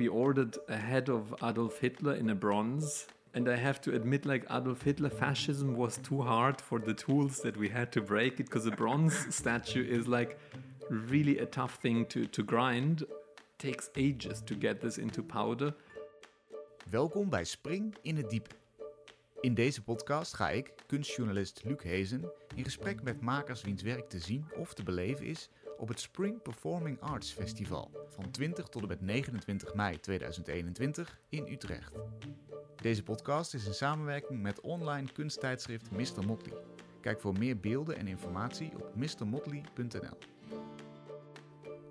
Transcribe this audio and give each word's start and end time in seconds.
we 0.00 0.08
ordered 0.08 0.56
a 0.70 0.78
head 0.78 1.10
of 1.10 1.34
Adolf 1.42 1.78
Hitler 1.78 2.14
in 2.14 2.30
a 2.30 2.34
bronze. 2.34 3.06
And 3.34 3.46
I 3.50 3.56
have 3.56 3.82
to 3.82 3.94
admit, 3.94 4.24
like 4.24 4.46
Adolf 4.48 4.80
Hitler, 4.80 5.10
fascism 5.10 5.76
was 5.76 5.98
too 5.98 6.22
hard 6.22 6.58
for 6.58 6.78
the 6.78 6.94
tools 6.94 7.42
that 7.42 7.54
we 7.58 7.68
had 7.68 7.92
to 7.92 8.00
break 8.00 8.40
it 8.40 8.46
because 8.46 8.64
a 8.64 8.70
bronze 8.70 9.14
statue 9.42 9.84
is 9.84 10.08
like 10.08 10.38
really 10.88 11.38
a 11.38 11.44
tough 11.44 11.74
thing 11.82 12.06
to, 12.06 12.24
to 12.26 12.42
grind. 12.42 13.04
takes 13.58 13.90
ages 13.94 14.40
to 14.46 14.54
get 14.54 14.80
this 14.80 14.96
into 14.96 15.22
powder. 15.22 15.74
Welkom 16.90 17.28
bij 17.28 17.44
Spring 17.44 17.94
in 18.02 18.16
het 18.16 18.30
Diepe. 18.30 18.54
In 19.40 19.54
deze 19.54 19.82
podcast 19.82 20.34
ga 20.34 20.50
ik, 20.50 20.72
kunstjournalist 20.86 21.60
Luc 21.64 21.82
Hezen, 21.82 22.32
in 22.54 22.64
gesprek 22.64 23.02
met 23.02 23.20
makers 23.20 23.62
wiens 23.62 23.82
werk 23.82 24.08
te 24.08 24.18
zien 24.18 24.44
of 24.56 24.74
te 24.74 24.82
beleven 24.82 25.26
is 25.26 25.48
op 25.80 25.88
het 25.88 26.00
Spring 26.00 26.42
Performing 26.42 27.00
Arts 27.00 27.32
Festival 27.32 27.90
van 28.08 28.30
20 28.30 28.68
tot 28.68 28.82
en 28.82 28.88
met 28.88 29.00
29 29.00 29.74
mei 29.74 30.00
2021 30.00 31.20
in 31.28 31.46
Utrecht. 31.48 31.92
Deze 32.76 33.02
podcast 33.02 33.54
is 33.54 33.66
in 33.66 33.74
samenwerking 33.74 34.42
met 34.42 34.60
online 34.60 35.12
kunsttijdschrift 35.12 35.90
Mr. 35.90 36.26
Motley. 36.26 36.56
Kijk 37.00 37.20
voor 37.20 37.38
meer 37.38 37.60
beelden 37.60 37.96
en 37.96 38.06
informatie 38.06 38.72
op 38.74 38.94
mrmotley.nl. 38.94 40.18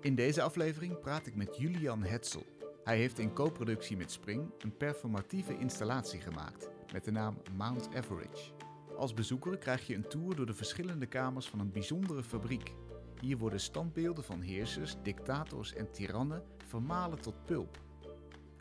In 0.00 0.14
deze 0.14 0.42
aflevering 0.42 1.00
praat 1.00 1.26
ik 1.26 1.34
met 1.34 1.56
Julian 1.56 2.02
Hetzel. 2.02 2.46
Hij 2.84 2.96
heeft 2.96 3.18
in 3.18 3.32
co-productie 3.32 3.96
met 3.96 4.10
Spring 4.10 4.50
een 4.58 4.76
performatieve 4.76 5.58
installatie 5.58 6.20
gemaakt 6.20 6.68
met 6.92 7.04
de 7.04 7.10
naam 7.10 7.42
Mount 7.56 7.88
Average. 7.94 8.52
Als 8.96 9.14
bezoeker 9.14 9.58
krijg 9.58 9.86
je 9.86 9.94
een 9.94 10.08
tour 10.08 10.36
door 10.36 10.46
de 10.46 10.54
verschillende 10.54 11.06
kamers 11.06 11.48
van 11.48 11.60
een 11.60 11.72
bijzondere 11.72 12.22
fabriek. 12.22 12.72
Hier 13.20 13.38
worden 13.38 13.60
standbeelden 13.60 14.24
van 14.24 14.40
heersers, 14.40 14.96
dictators 15.02 15.74
en 15.74 15.90
tirannen 15.90 16.42
vermalen 16.66 17.20
tot 17.20 17.44
pulp. 17.44 17.78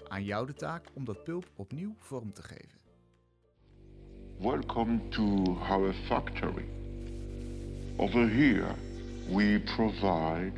Aan 0.07 0.23
jou 0.23 0.45
de 0.45 0.53
taak 0.53 0.85
om 0.93 1.05
dat 1.05 1.23
pulp 1.23 1.51
opnieuw 1.55 1.95
vorm 1.97 2.33
te 2.33 2.43
geven. 2.43 2.79
Welcome 4.37 5.09
to 5.09 5.57
our 5.69 5.93
factory. 5.93 6.65
Over 7.97 8.29
here, 8.29 8.75
we 9.29 9.61
provide 9.75 10.53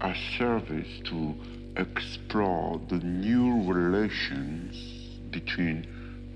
a 0.00 0.14
service 0.14 1.00
to 1.02 1.34
explore 1.74 2.80
the 2.86 2.98
new 3.04 3.72
relations 3.72 4.76
between 5.30 5.86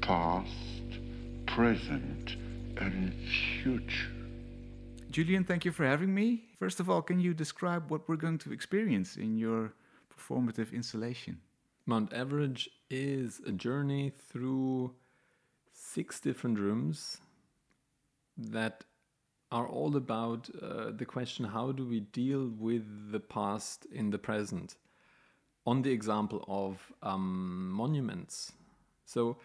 past, 0.01 1.01
present, 1.45 2.37
and 2.77 3.13
future. 3.63 4.11
Julian, 5.11 5.45
thank 5.45 5.63
you 5.65 5.75
for 5.75 5.87
having 5.87 6.15
me. 6.15 6.52
First 6.63 6.79
of 6.79 6.89
all, 6.89 7.03
can 7.03 7.19
you 7.19 7.35
describe 7.35 7.91
what 7.91 8.09
we're 8.09 8.15
going 8.15 8.39
to 8.39 8.53
experience 8.53 9.17
in 9.17 9.37
your 9.37 9.73
performative 10.15 10.73
installation? 10.73 11.41
Mount 11.87 12.13
Average 12.13 12.71
is 12.89 13.41
a 13.45 13.51
journey 13.51 14.13
through 14.31 14.95
six 15.73 16.21
different 16.21 16.61
rooms 16.61 17.19
that 18.39 18.85
are 19.51 19.67
all 19.67 19.97
about 19.97 20.51
uh, 20.63 20.93
the 20.93 21.05
question 21.05 21.47
how 21.47 21.73
do 21.73 21.85
we 21.85 21.99
deal 21.99 22.47
with 22.57 23.11
the 23.11 23.19
past 23.19 23.85
in 23.91 24.11
the 24.11 24.19
present 24.19 24.77
on 25.67 25.83
the 25.83 25.91
example 25.91 26.45
of 26.47 26.93
um, 27.03 27.73
monuments. 27.73 28.53
So 29.05 29.37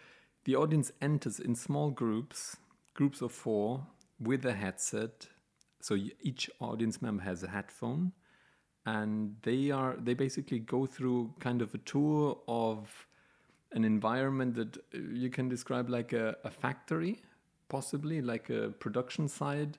the 0.45 0.55
audience 0.55 0.91
enters 1.01 1.39
in 1.39 1.55
small 1.55 1.89
groups, 1.89 2.57
groups 2.93 3.23
of 3.23 3.31
four, 3.31 3.87
with 4.19 4.45
a 4.45 4.53
headset. 4.53 5.29
So 5.79 5.97
each 6.21 6.49
audience 6.59 7.01
member 7.01 7.23
has 7.23 7.43
a 7.43 7.47
headphone 7.47 8.13
and 8.85 9.35
they 9.43 9.71
are 9.71 9.95
they 9.99 10.13
basically 10.13 10.59
go 10.59 10.85
through 10.85 11.33
kind 11.39 11.61
of 11.61 11.73
a 11.73 11.77
tour 11.79 12.37
of 12.47 13.07
an 13.73 13.83
environment 13.83 14.55
that 14.55 14.77
you 14.93 15.29
can 15.29 15.49
describe 15.49 15.89
like 15.89 16.13
a, 16.13 16.37
a 16.43 16.49
factory 16.49 17.21
possibly 17.69 18.21
like 18.21 18.49
a 18.49 18.69
production 18.79 19.27
side 19.27 19.77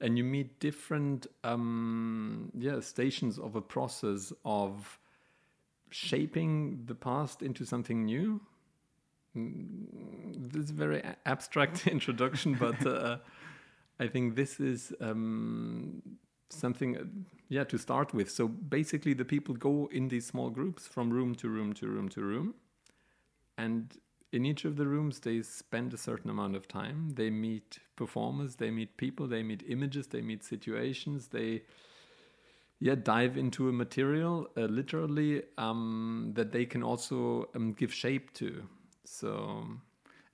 and 0.00 0.18
you 0.18 0.24
meet 0.24 0.58
different 0.60 1.26
um, 1.44 2.50
yeah 2.58 2.80
stations 2.80 3.38
of 3.38 3.56
a 3.56 3.62
process 3.62 4.32
of 4.44 4.98
shaping 5.90 6.82
the 6.86 6.94
past 6.94 7.42
into 7.42 7.64
something 7.64 8.04
new. 8.04 8.40
This 9.34 10.64
is 10.64 10.70
a 10.70 10.74
very 10.74 11.02
abstract 11.24 11.86
introduction 11.96 12.54
but 12.54 12.86
uh, 12.86 13.18
i 13.98 14.06
think 14.06 14.36
this 14.36 14.60
is 14.60 14.92
um, 15.00 16.02
something 16.48 16.96
uh, 16.96 17.04
yeah 17.48 17.64
to 17.64 17.78
start 17.78 18.14
with. 18.14 18.30
So 18.30 18.48
basically 18.48 19.14
the 19.14 19.24
people 19.24 19.54
go 19.54 19.88
in 19.92 20.08
these 20.08 20.26
small 20.26 20.50
groups 20.50 20.86
from 20.86 21.10
room 21.10 21.34
to 21.36 21.48
room 21.48 21.72
to 21.74 21.88
room 21.88 22.08
to 22.10 22.20
room. 22.20 22.54
And 23.58 23.96
in 24.32 24.44
each 24.44 24.64
of 24.64 24.76
the 24.76 24.86
rooms 24.86 25.20
they 25.20 25.42
spend 25.42 25.94
a 25.94 25.96
certain 25.96 26.30
amount 26.30 26.56
of 26.56 26.68
time. 26.68 27.10
They 27.14 27.30
meet 27.30 27.78
performers 27.96 28.56
they 28.56 28.70
meet 28.70 28.96
people 28.96 29.26
they 29.26 29.42
meet 29.42 29.64
images 29.68 30.08
they 30.08 30.22
meet 30.22 30.44
situations. 30.44 31.28
They 31.28 31.62
yeah 32.78 32.94
dive 32.94 33.36
into 33.36 33.68
a 33.68 33.72
material 33.72 34.48
uh, 34.56 34.62
literally 34.62 35.42
um, 35.56 36.32
that 36.34 36.52
they 36.52 36.66
can 36.66 36.82
also 36.82 37.48
um, 37.54 37.72
give 37.72 37.92
shape 37.92 38.32
to. 38.34 38.68
So 39.04 39.66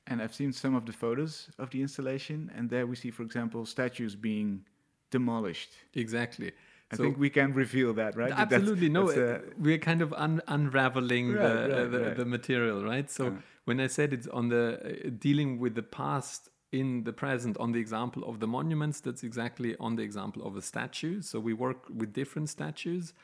and 0.06 0.20
i've 0.20 0.34
seen 0.34 0.52
some 0.52 0.74
of 0.74 0.86
the 0.86 0.92
photos 0.92 1.48
of 1.58 1.70
the 1.70 1.80
installation 1.80 2.50
and 2.56 2.70
there 2.70 2.86
we 2.86 2.96
see 2.96 3.10
for 3.10 3.22
example 3.22 3.64
statues 3.64 4.14
being 4.14 4.64
demolished. 5.12 5.70
Exactly. 5.94 6.50
I 6.90 6.96
so 6.96 7.04
think 7.04 7.18
we 7.18 7.30
can 7.30 7.52
reveal 7.54 7.94
that, 7.94 8.16
right? 8.16 8.32
Absolutely. 8.32 8.88
That's, 8.88 8.92
no, 8.92 9.06
that's, 9.06 9.44
uh, 9.44 9.50
we're 9.56 9.78
kind 9.78 10.02
of 10.02 10.12
un 10.14 10.42
unraveling 10.48 11.32
right, 11.32 11.42
the, 11.42 11.54
right, 11.54 11.90
the, 11.90 12.00
right. 12.00 12.16
the, 12.16 12.24
material, 12.24 12.82
right? 12.82 13.08
So 13.08 13.28
uh. 13.28 13.32
when 13.64 13.78
I 13.80 13.86
said 13.86 14.12
it's 14.12 14.26
on 14.26 14.48
the 14.48 14.64
uh, 15.06 15.10
dealing 15.18 15.60
with 15.60 15.74
the 15.76 15.82
past 15.82 16.48
in 16.72 17.04
the 17.04 17.12
present 17.12 17.56
on 17.58 17.72
the 17.72 17.78
example 17.78 18.24
of 18.24 18.40
the 18.40 18.46
monuments, 18.46 19.00
that's 19.00 19.22
exactly 19.22 19.76
on 19.78 19.96
the 19.96 20.02
example 20.02 20.44
of 20.46 20.56
a 20.56 20.62
statue. 20.62 21.22
So 21.22 21.38
we 21.38 21.52
work 21.52 21.80
with 21.94 22.12
different 22.12 22.48
statues. 22.48 23.14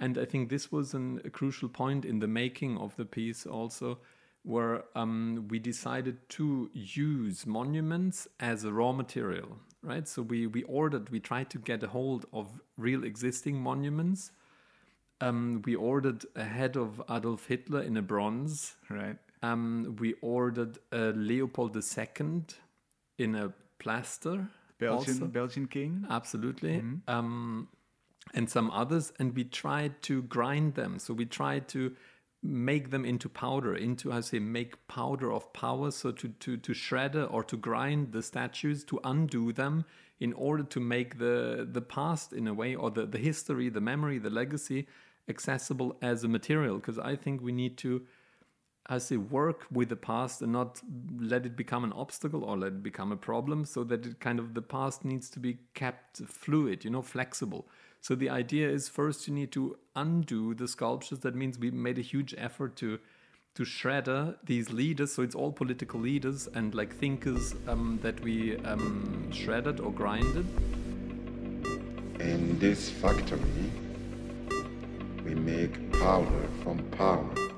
And 0.00 0.16
I 0.16 0.26
think 0.26 0.48
this 0.48 0.70
was 0.70 0.94
an, 0.94 1.20
a 1.24 1.30
crucial 1.30 1.68
point 1.68 2.04
in 2.04 2.20
the 2.20 2.28
making 2.28 2.78
of 2.78 2.94
the 2.94 3.04
piece 3.04 3.46
also, 3.46 3.98
where 4.48 4.84
um, 4.94 5.46
we 5.50 5.58
decided 5.58 6.16
to 6.28 6.70
use 6.72 7.46
monuments 7.46 8.28
as 8.40 8.64
a 8.64 8.72
raw 8.72 8.92
material 8.92 9.58
right? 9.82 10.06
So 10.08 10.22
we 10.22 10.46
we 10.46 10.62
ordered, 10.64 11.10
we 11.10 11.20
tried 11.20 11.50
to 11.50 11.58
get 11.58 11.82
a 11.82 11.88
hold 11.88 12.26
of 12.32 12.60
real 12.76 13.04
existing 13.04 13.60
monuments. 13.60 14.32
Um, 15.20 15.62
we 15.64 15.74
ordered 15.74 16.24
a 16.36 16.44
head 16.44 16.76
of 16.76 17.02
Adolf 17.10 17.46
Hitler 17.46 17.82
in 17.82 17.96
a 17.96 18.02
bronze. 18.02 18.76
Right. 18.88 19.16
Um, 19.42 19.96
we 19.98 20.14
ordered 20.20 20.78
a 20.92 21.12
Leopold 21.12 21.76
II 21.76 22.42
in 23.18 23.34
a 23.34 23.52
plaster. 23.78 24.48
Belgian 24.78 25.14
also. 25.14 25.26
Belgian 25.26 25.66
king. 25.66 26.06
Absolutely. 26.08 26.80
Mm 26.80 27.02
-hmm. 27.06 27.18
um, 27.18 27.68
and 28.34 28.50
some 28.50 28.70
others, 28.70 29.12
and 29.18 29.34
we 29.36 29.44
tried 29.44 29.92
to 30.00 30.22
grind 30.22 30.74
them. 30.74 30.98
So 30.98 31.14
we 31.14 31.26
tried 31.26 31.68
to 31.68 31.78
make 32.42 32.90
them 32.90 33.04
into 33.04 33.28
powder, 33.28 33.74
into 33.74 34.12
I 34.12 34.20
say 34.20 34.38
make 34.38 34.86
powder 34.86 35.32
of 35.32 35.52
power, 35.52 35.90
so 35.90 36.12
to 36.12 36.28
to 36.28 36.56
to 36.56 36.74
shred 36.74 37.16
or 37.16 37.42
to 37.44 37.56
grind 37.56 38.12
the 38.12 38.22
statues, 38.22 38.84
to 38.84 39.00
undo 39.04 39.52
them 39.52 39.84
in 40.20 40.32
order 40.32 40.62
to 40.64 40.80
make 40.80 41.18
the 41.18 41.68
the 41.70 41.82
past 41.82 42.32
in 42.32 42.46
a 42.46 42.54
way 42.54 42.74
or 42.74 42.90
the, 42.90 43.06
the 43.06 43.18
history, 43.18 43.68
the 43.68 43.80
memory, 43.80 44.18
the 44.18 44.30
legacy 44.30 44.86
accessible 45.28 45.96
as 46.00 46.24
a 46.24 46.28
material. 46.28 46.76
Because 46.76 46.98
I 46.98 47.16
think 47.16 47.42
we 47.42 47.52
need 47.52 47.76
to 47.78 48.06
I 48.90 48.98
say 48.98 49.18
work 49.18 49.66
with 49.70 49.90
the 49.90 49.96
past 49.96 50.40
and 50.40 50.52
not 50.52 50.80
let 51.20 51.44
it 51.44 51.56
become 51.56 51.84
an 51.84 51.92
obstacle 51.92 52.42
or 52.42 52.56
let 52.56 52.72
it 52.72 52.82
become 52.82 53.12
a 53.12 53.16
problem 53.16 53.66
so 53.66 53.84
that 53.84 54.06
it 54.06 54.18
kind 54.18 54.38
of 54.38 54.54
the 54.54 54.62
past 54.62 55.04
needs 55.04 55.28
to 55.30 55.40
be 55.40 55.58
kept 55.74 56.18
fluid, 56.18 56.84
you 56.84 56.90
know, 56.90 57.02
flexible. 57.02 57.68
So 58.00 58.14
the 58.14 58.30
idea 58.30 58.68
is 58.68 58.88
first 58.88 59.26
you 59.28 59.34
need 59.34 59.52
to 59.52 59.76
undo 59.94 60.54
the 60.54 60.68
sculptures. 60.68 61.20
That 61.20 61.34
means 61.34 61.58
we 61.58 61.70
made 61.70 61.98
a 61.98 62.02
huge 62.02 62.34
effort 62.38 62.76
to 62.76 62.98
to 63.54 63.64
shredder 63.64 64.36
these 64.44 64.70
leaders. 64.70 65.12
So 65.12 65.22
it's 65.22 65.34
all 65.34 65.50
political 65.50 65.98
leaders 65.98 66.48
and 66.54 66.74
like 66.74 66.94
thinkers 66.94 67.56
um, 67.66 67.98
that 68.02 68.20
we 68.20 68.56
um, 68.58 69.32
shredded 69.32 69.80
or 69.80 69.92
grinded. 69.92 70.46
In 72.20 72.56
this 72.60 72.88
factory, 72.88 73.40
we 75.24 75.34
make 75.34 75.92
powder 75.92 76.48
from 76.62 76.78
power. 76.92 77.57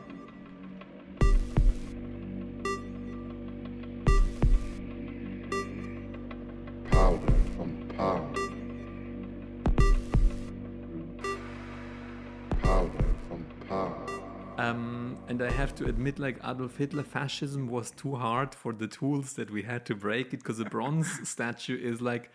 Have 15.71 15.79
to 15.79 15.89
admit, 15.89 16.19
like 16.19 16.37
Adolf 16.43 16.79
Hitler, 16.79 17.05
fascism 17.05 17.69
was 17.69 17.93
too 17.93 18.17
hard 18.17 18.57
for 18.57 18.73
the 18.73 18.89
tools 18.89 19.35
that 19.35 19.53
we 19.53 19.63
had 19.63 19.87
to 19.87 19.95
break 19.95 20.35
it 20.35 20.39
because 20.39 20.59
a 20.59 20.65
bronze 20.65 21.29
statue 21.29 21.79
is 21.81 22.01
like 22.01 22.33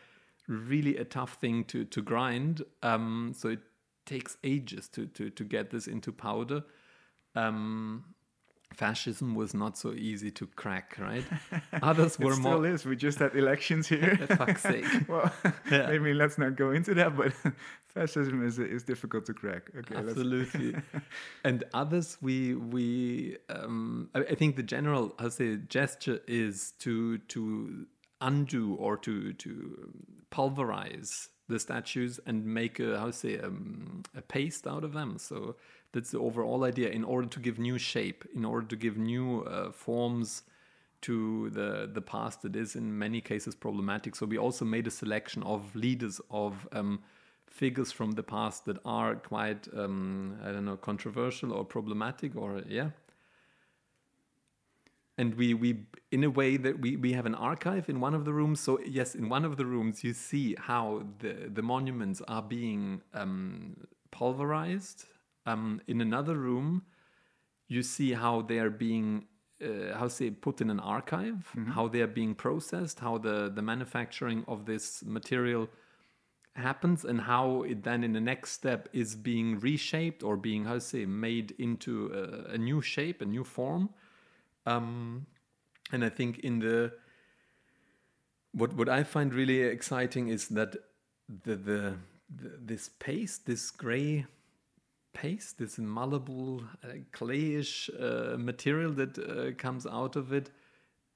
really 0.47 0.95
a 0.95 1.03
tough 1.03 1.33
thing 1.41 1.65
to 1.65 1.83
to 1.83 2.01
grind. 2.01 2.63
Um, 2.81 3.33
so 3.35 3.49
it 3.49 3.59
takes 4.05 4.37
ages 4.43 4.87
to 4.89 5.07
to 5.07 5.29
to 5.29 5.43
get 5.43 5.69
this 5.69 5.85
into 5.85 6.13
powder. 6.13 6.63
Um, 7.35 8.14
fascism 8.73 9.35
was 9.35 9.53
not 9.53 9.77
so 9.77 9.93
easy 9.93 10.31
to 10.31 10.47
crack, 10.47 10.97
right? 10.99 11.23
Others 11.81 12.19
were 12.19 12.31
It 12.31 12.35
still 12.35 12.59
more. 12.61 12.67
is. 12.67 12.85
We 12.85 12.95
just 12.95 13.19
had 13.19 13.35
elections 13.35 13.87
here. 13.87 14.17
For 14.27 14.35
fuck's 14.35 14.63
sake. 14.63 14.85
well, 15.07 15.31
Yeah. 15.71 15.87
maybe 15.87 16.13
let's 16.13 16.37
not 16.37 16.55
go 16.55 16.71
into 16.71 16.93
that, 16.95 17.15
but 17.15 17.33
fascism 17.87 18.45
is 18.45 18.59
is 18.59 18.83
difficult 18.83 19.25
to 19.27 19.33
crack. 19.33 19.69
Okay, 19.77 19.95
Absolutely. 19.95 20.75
and 21.43 21.63
others, 21.73 22.17
we 22.21 22.55
we 22.55 23.37
um, 23.49 24.09
I, 24.15 24.19
I 24.19 24.35
think 24.35 24.55
the 24.55 24.63
general 24.63 25.13
how 25.19 25.25
to 25.25 25.31
say 25.31 25.57
gesture 25.57 26.19
is 26.27 26.73
to 26.79 27.17
to 27.19 27.85
undo 28.21 28.75
or 28.75 28.97
to 28.97 29.33
to 29.33 29.93
pulverize 30.31 31.29
the 31.47 31.59
statues 31.59 32.19
and 32.25 32.45
make 32.45 32.79
a 32.79 32.99
how 32.99 33.11
say 33.11 33.37
um, 33.39 34.03
a 34.15 34.21
paste 34.21 34.67
out 34.67 34.83
of 34.83 34.93
them. 34.93 35.17
So 35.17 35.55
that's 35.95 36.11
the 36.11 36.19
overall 36.19 36.65
idea. 36.65 36.89
In 36.89 37.05
order 37.05 37.27
to 37.29 37.39
give 37.39 37.57
new 37.57 37.77
shape, 37.77 38.25
in 38.35 38.43
order 38.43 38.67
to 38.67 38.75
give 38.75 38.97
new 38.97 39.43
uh, 39.43 39.71
forms 39.71 40.43
to 41.01 41.49
the 41.51 41.89
the 41.91 42.01
past 42.01 42.41
that 42.41 42.55
is 42.55 42.75
in 42.75 42.99
many 42.99 43.21
cases 43.21 43.55
problematic. 43.55 44.15
So 44.15 44.25
we 44.25 44.37
also 44.37 44.65
made 44.65 44.87
a 44.87 44.91
selection 44.91 45.41
of 45.43 45.73
leaders 45.73 46.19
of 46.29 46.67
um, 46.73 46.99
figures 47.47 47.93
from 47.93 48.11
the 48.11 48.23
past 48.23 48.65
that 48.65 48.77
are 48.83 49.15
quite 49.15 49.69
um, 49.73 50.37
I 50.43 50.51
don't 50.51 50.65
know 50.65 50.75
controversial 50.75 51.53
or 51.53 51.63
problematic 51.63 52.35
or 52.35 52.61
yeah. 52.67 52.89
And 55.17 55.35
we 55.35 55.53
we 55.53 55.69
in 56.11 56.25
a 56.25 56.29
way 56.29 56.57
that 56.57 56.81
we 56.81 56.97
we 56.97 57.13
have 57.13 57.25
an 57.25 57.35
archive 57.35 57.87
in 57.87 58.01
one 58.01 58.13
of 58.13 58.25
the 58.25 58.33
rooms. 58.33 58.59
So 58.59 58.79
yes, 58.85 59.15
in 59.15 59.29
one 59.29 59.45
of 59.45 59.55
the 59.55 59.65
rooms 59.65 60.03
you 60.03 60.13
see 60.13 60.55
how 60.59 61.03
the 61.19 61.33
the 61.57 61.61
monuments 61.61 62.21
are 62.27 62.43
being 62.43 63.01
um, 63.13 63.77
pulverized. 64.11 65.05
Um, 65.45 65.81
in 65.87 66.01
another 66.01 66.35
room, 66.35 66.83
you 67.67 67.83
see 67.83 68.13
how 68.13 68.41
they 68.41 68.59
are 68.59 68.69
being 68.69 69.25
uh, 69.63 69.97
how 69.97 70.07
say 70.07 70.29
put 70.29 70.59
in 70.61 70.69
an 70.69 70.79
archive 70.79 71.49
how 71.69 71.87
they 71.87 72.01
are 72.01 72.07
being 72.07 72.35
processed 72.35 72.99
how 72.99 73.17
the 73.17 73.49
the 73.49 73.61
manufacturing 73.61 74.43
of 74.47 74.65
this 74.65 75.01
material 75.05 75.69
happens 76.55 77.05
and 77.05 77.21
how 77.21 77.63
it 77.63 77.83
then 77.83 78.03
in 78.03 78.13
the 78.13 78.21
next 78.21 78.51
step 78.51 78.89
is 78.93 79.15
being 79.15 79.59
reshaped 79.59 80.23
or 80.23 80.37
being 80.37 80.65
how 80.65 80.77
say 80.79 81.05
made 81.05 81.53
into 81.57 82.11
a, 82.13 82.53
a 82.53 82.57
new 82.57 82.81
shape 82.81 83.21
a 83.21 83.25
new 83.25 83.43
form. 83.43 83.89
Um, 84.65 85.25
and 85.91 86.03
i 86.03 86.09
think 86.09 86.39
in 86.39 86.59
the 86.59 86.91
what 88.51 88.73
what 88.73 88.89
i 88.89 89.03
find 89.03 89.33
really 89.33 89.61
exciting 89.61 90.29
is 90.29 90.47
that 90.49 90.75
the 91.43 91.55
the, 91.55 91.97
the 92.35 92.57
this 92.59 92.89
paste 92.99 93.45
this 93.45 93.71
gray 93.71 94.25
paste, 95.15 95.57
this 95.57 95.79
malleable, 95.79 96.61
uh, 96.83 96.89
clayish 97.11 97.89
uh, 97.89 98.37
material 98.37 98.91
that 98.91 99.17
uh, 99.17 99.55
comes 99.57 99.87
out 99.87 100.15
of 100.15 100.31
it, 100.31 100.51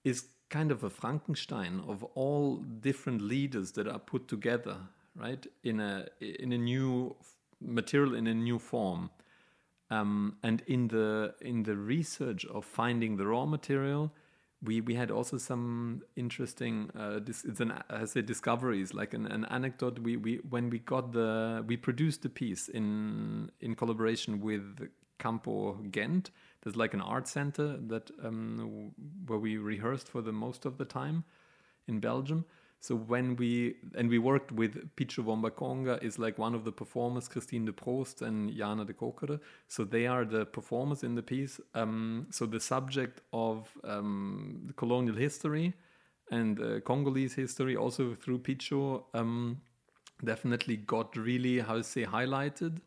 is 0.03 0.29
kind 0.49 0.71
of 0.71 0.83
a 0.83 0.89
Frankenstein 0.89 1.83
of 1.87 2.03
all 2.15 2.55
different 2.55 3.21
leaders 3.21 3.73
that 3.73 3.87
are 3.87 3.99
put 3.99 4.27
together, 4.27 4.77
right, 5.15 5.45
in 5.63 5.79
a 5.79 6.07
in 6.19 6.51
a 6.51 6.57
new 6.57 7.15
material 7.61 8.15
in 8.15 8.25
a 8.25 8.33
new 8.33 8.57
form. 8.57 9.11
Um, 9.91 10.37
and 10.43 10.61
in 10.67 10.87
the 10.87 11.35
in 11.41 11.63
the 11.63 11.75
research 11.75 12.45
of 12.45 12.65
finding 12.65 13.17
the 13.17 13.25
raw 13.27 13.45
material, 13.45 14.11
we 14.61 14.81
we 14.81 14.95
had 14.95 15.09
also 15.09 15.37
some 15.37 16.01
interesting 16.15 16.91
uh, 16.97 17.19
it's 17.25 17.59
an 17.59 17.73
I 17.89 18.05
say 18.05 18.21
discoveries 18.21 18.93
like 18.93 19.13
an, 19.13 19.25
an 19.25 19.45
anecdote. 19.45 19.99
We 19.99 20.17
we 20.17 20.37
when 20.49 20.69
we 20.69 20.79
got 20.79 21.13
the 21.13 21.63
we 21.65 21.77
produced 21.77 22.23
the 22.23 22.29
piece 22.29 22.67
in 22.67 23.51
in 23.61 23.75
collaboration 23.75 24.41
with 24.41 24.89
Campo 25.17 25.73
Ghent. 25.91 26.31
There's 26.61 26.75
like 26.75 26.93
an 26.93 27.01
art 27.01 27.27
center 27.27 27.77
that 27.87 28.11
um, 28.21 28.91
where 29.25 29.39
we 29.39 29.57
rehearsed 29.57 30.09
for 30.09 30.21
the 30.21 30.33
most 30.33 30.65
of 30.65 30.77
the 30.77 30.85
time 30.85 31.23
in 31.87 31.99
Belgium 31.99 32.45
so 32.81 32.95
when 32.95 33.35
we 33.35 33.75
and 33.95 34.09
we 34.09 34.19
worked 34.19 34.51
with 34.53 34.95
Pichu 34.95 35.21
Pitcho 35.21 35.23
Womba 35.23 35.51
Konga 35.51 36.01
is 36.01 36.17
like 36.17 36.37
one 36.37 36.55
of 36.55 36.63
the 36.63 36.71
performers, 36.71 37.27
Kristien 37.27 37.65
De 37.65 37.73
Proost 37.73 38.21
and 38.21 38.55
Jana 38.55 38.85
de 38.85 38.93
Kokere. 38.93 39.39
So 39.67 39.83
they 39.83 40.07
are 40.07 40.23
the 40.23 40.45
performers 40.45 41.03
in 41.03 41.15
the 41.15 41.21
piece. 41.21 41.59
Um, 41.75 42.27
so 42.29 42.45
the 42.45 42.59
subject 42.59 43.21
of 43.33 43.67
um, 43.83 44.61
the 44.67 44.73
colonial 44.73 45.15
history 45.15 45.73
and 46.31 46.61
uh, 46.61 46.79
Congolese 46.81 47.33
history, 47.33 47.75
also 47.75 48.15
through 48.15 48.39
Pitcho, 48.39 49.05
um, 49.13 49.61
definitely 50.23 50.77
got 50.77 51.17
really 51.17 51.59
how 51.59 51.75
to 51.75 51.83
say 51.83 52.05
highlighted 52.05 52.79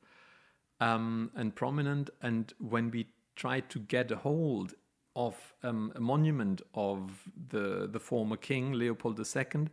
um, 0.80 1.30
and 1.34 1.54
prominent. 1.54 2.08
And 2.22 2.52
when 2.58 2.90
we 2.90 3.08
tried 3.36 3.68
to 3.70 3.78
get 3.78 4.10
a 4.10 4.16
hold 4.16 4.72
of 5.14 5.54
um, 5.62 5.92
a 5.94 6.00
monument 6.00 6.62
of 6.74 7.10
the 7.50 7.88
the 7.90 8.00
former 8.00 8.36
king 8.36 8.72
Leopold 8.72 9.18
II, 9.18 9.68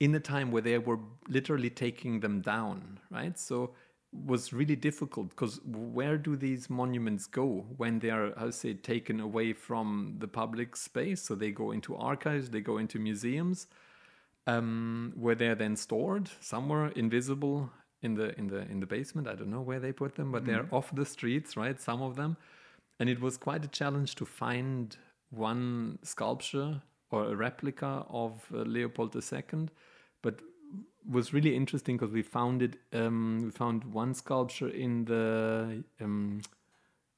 in 0.00 0.14
a 0.14 0.20
time 0.20 0.50
where 0.50 0.62
they 0.62 0.78
were 0.78 0.98
literally 1.28 1.70
taking 1.70 2.20
them 2.20 2.40
down, 2.40 3.00
right? 3.10 3.38
So 3.38 3.74
was 4.12 4.52
really 4.52 4.76
difficult 4.76 5.30
because 5.30 5.58
where 5.64 6.18
do 6.18 6.36
these 6.36 6.68
monuments 6.68 7.26
go 7.26 7.64
when 7.78 7.98
they 7.98 8.10
are 8.10 8.34
how 8.38 8.46
to 8.46 8.52
say 8.52 8.74
taken 8.74 9.20
away 9.20 9.54
from 9.54 10.16
the 10.18 10.28
public 10.28 10.76
space 10.76 11.22
so 11.22 11.34
they 11.34 11.50
go 11.50 11.70
into 11.70 11.96
archives 11.96 12.50
they 12.50 12.60
go 12.60 12.76
into 12.76 12.98
museums 12.98 13.68
um, 14.46 15.14
where 15.16 15.34
they're 15.34 15.54
then 15.54 15.76
stored 15.76 16.28
somewhere 16.40 16.88
invisible 16.88 17.70
in 18.02 18.14
the 18.14 18.36
in 18.38 18.48
the 18.48 18.58
in 18.70 18.80
the 18.80 18.86
basement. 18.86 19.28
I 19.28 19.34
don't 19.34 19.50
know 19.50 19.60
where 19.60 19.80
they 19.80 19.92
put 19.92 20.16
them, 20.16 20.32
but 20.32 20.44
they're 20.44 20.66
off 20.70 20.94
the 20.94 21.06
streets, 21.06 21.56
right? 21.56 21.80
Some 21.80 22.02
of 22.02 22.16
them, 22.16 22.36
and 23.02 23.10
it 23.10 23.20
was 23.20 23.36
quite 23.36 23.64
a 23.64 23.68
challenge 23.68 24.14
to 24.14 24.24
find 24.24 24.96
one 25.30 25.98
sculpture 26.04 26.80
or 27.10 27.24
a 27.32 27.34
replica 27.34 28.06
of 28.08 28.46
uh, 28.54 28.58
Leopold 28.58 29.16
II, 29.16 29.68
but 30.22 30.38
was 31.10 31.34
really 31.34 31.56
interesting 31.56 31.96
because 31.96 32.12
we 32.12 32.22
found 32.22 32.62
it. 32.62 32.76
Um, 32.92 33.40
we 33.46 33.50
found 33.50 33.82
one 33.82 34.14
sculpture 34.14 34.68
in 34.68 35.04
the 35.04 35.82
um, 36.00 36.42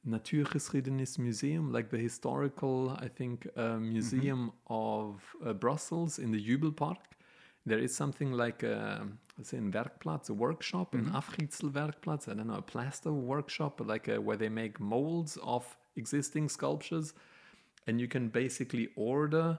Natuurgeschiedenis 0.09 1.19
Museum, 1.19 1.71
like 1.71 1.91
the 1.91 1.99
historical, 1.99 2.97
I 2.99 3.09
think, 3.09 3.47
uh, 3.55 3.77
museum 3.77 4.53
of 4.69 5.23
uh, 5.45 5.53
Brussels 5.53 6.19
in 6.19 6.31
the 6.31 6.43
Jubelpark. 6.43 6.97
There 7.67 7.79
is 7.79 7.95
something 7.95 8.33
like 8.33 8.63
a, 8.63 9.07
let's 9.39 9.51
say, 9.51 9.57
in 9.57 9.73
Werkplatz, 9.73 10.29
a 10.29 10.35
workshop, 10.35 10.95
an 10.95 11.07
Afritzelwerkplatz, 11.07 12.29
I 12.29 12.35
don't 12.35 12.49
know, 12.49 12.57
a 12.57 12.63
plaster 12.63 13.13
workshop, 13.13 13.81
like 13.85 14.09
a, 14.09 14.21
where 14.21 14.37
they 14.37 14.51
make 14.51 14.79
molds 14.81 15.39
of 15.43 15.77
existing 15.97 16.51
sculptures, 16.51 17.15
and 17.87 18.01
you 18.01 18.09
can 18.09 18.29
basically 18.29 18.89
order 18.97 19.59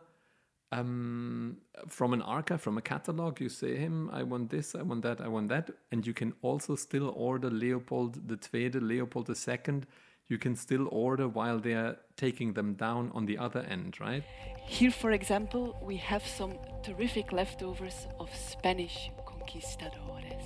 um, 0.71 1.57
from 1.87 2.13
an 2.13 2.21
archive, 2.21 2.61
from 2.61 2.77
a 2.77 2.81
catalog. 2.81 3.39
You 3.39 3.49
say, 3.49 3.75
him, 3.75 4.09
I 4.11 4.23
want 4.23 4.49
this, 4.49 4.75
I 4.75 4.81
want 4.81 5.01
that, 5.03 5.21
I 5.21 5.27
want 5.27 5.49
that, 5.49 5.71
and 5.91 6.05
you 6.05 6.13
can 6.13 6.33
also 6.41 6.75
still 6.75 7.13
order 7.15 7.49
Leopold 7.49 8.27
the 8.27 8.37
Tweede, 8.37 8.75
Leopold 8.75 9.29
II. 9.29 9.81
You 10.27 10.37
can 10.37 10.55
still 10.55 10.87
order 10.91 11.27
while 11.27 11.59
they 11.59 11.73
are 11.73 11.97
taking 12.17 12.53
them 12.53 12.73
down 12.73 13.11
on 13.13 13.25
the 13.25 13.37
other 13.37 13.59
end, 13.59 13.99
right? 13.99 14.23
Here, 14.65 14.89
for 14.89 15.11
example, 15.11 15.77
we 15.83 15.97
have 15.97 16.25
some 16.25 16.57
terrific 16.83 17.31
leftovers 17.31 18.07
of 18.19 18.33
Spanish 18.33 19.11
conquistadores. 19.27 20.45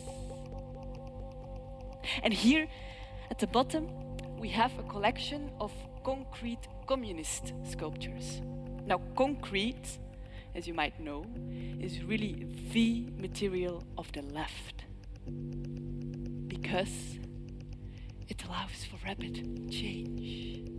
And 2.23 2.33
here 2.33 2.67
at 3.31 3.39
the 3.39 3.47
bottom, 3.47 3.89
we 4.37 4.49
have 4.49 4.77
a 4.79 4.83
collection 4.83 5.51
of 5.61 5.71
concrete 6.03 6.67
communist 6.85 7.53
sculptures. 7.63 8.41
Now, 8.85 9.01
concrete, 9.15 9.99
as 10.55 10.67
you 10.67 10.73
might 10.73 10.99
know, 10.99 11.23
is 11.79 12.03
really 12.03 12.47
the 12.73 13.07
material 13.15 13.83
of 13.97 14.11
the 14.11 14.23
left 14.23 14.83
because 16.47 17.19
it 18.29 18.43
allows 18.45 18.85
for 18.85 18.97
rapid 19.05 19.35
change. 19.71 20.69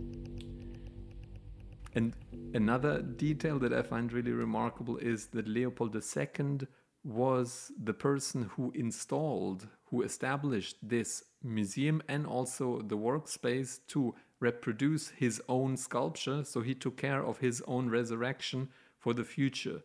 And 1.93 2.15
another 2.53 3.01
detail 3.01 3.59
that 3.59 3.73
I 3.73 3.81
find 3.81 4.11
really 4.13 4.31
remarkable 4.31 4.97
is 4.97 5.27
that 5.27 5.47
Leopold 5.47 5.95
II 5.95 6.67
was 7.03 7.71
the 7.83 7.93
person 7.93 8.43
who 8.55 8.71
installed, 8.71 9.67
who 9.89 10.03
established 10.03 10.77
this 10.81 11.23
museum 11.43 12.01
and 12.07 12.25
also 12.25 12.81
the 12.81 12.97
workspace 12.97 13.79
to 13.87 14.15
reproduce 14.39 15.09
his 15.09 15.41
own 15.49 15.75
sculpture. 15.75 16.43
So 16.43 16.61
he 16.61 16.73
took 16.73 16.97
care 16.97 17.25
of 17.25 17.39
his 17.39 17.61
own 17.67 17.89
resurrection 17.89 18.69
for 18.97 19.13
the 19.13 19.23
future. 19.23 19.81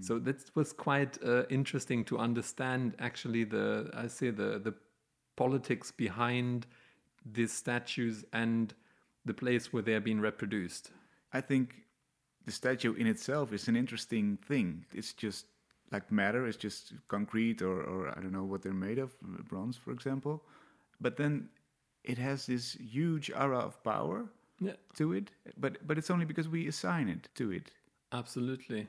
So 0.00 0.18
that 0.18 0.50
was 0.54 0.72
quite 0.72 1.18
uh, 1.24 1.44
interesting 1.48 2.04
to 2.06 2.18
understand 2.18 2.96
actually 2.98 3.44
the 3.44 3.90
I 3.94 4.08
say 4.08 4.30
the 4.30 4.58
the 4.58 4.74
politics 5.36 5.90
behind 5.90 6.66
these 7.24 7.52
statues 7.52 8.24
and 8.32 8.74
the 9.24 9.34
place 9.34 9.72
where 9.72 9.82
they 9.82 9.94
are 9.94 10.00
being 10.00 10.20
reproduced. 10.20 10.90
I 11.32 11.40
think 11.40 11.74
the 12.44 12.52
statue 12.52 12.94
in 12.94 13.06
itself 13.06 13.52
is 13.52 13.68
an 13.68 13.76
interesting 13.76 14.38
thing. 14.46 14.84
It's 14.92 15.12
just 15.14 15.46
like 15.90 16.10
matter, 16.12 16.46
it's 16.46 16.56
just 16.56 16.92
concrete 17.08 17.62
or, 17.62 17.82
or 17.82 18.08
I 18.10 18.20
don't 18.20 18.32
know 18.32 18.44
what 18.44 18.62
they're 18.62 18.72
made 18.72 18.98
of, 18.98 19.14
bronze, 19.48 19.76
for 19.76 19.92
example. 19.92 20.42
But 21.00 21.16
then 21.16 21.48
it 22.02 22.18
has 22.18 22.46
this 22.46 22.72
huge 22.74 23.30
aura 23.30 23.58
of 23.58 23.82
power 23.82 24.26
Yeah. 24.60 24.76
to 24.96 25.12
it, 25.14 25.30
but 25.56 25.78
but 25.86 25.98
it's 25.98 26.10
only 26.10 26.24
because 26.26 26.48
we 26.48 26.68
assign 26.68 27.08
it 27.08 27.28
to 27.36 27.50
it. 27.52 27.70
Absolutely. 28.12 28.86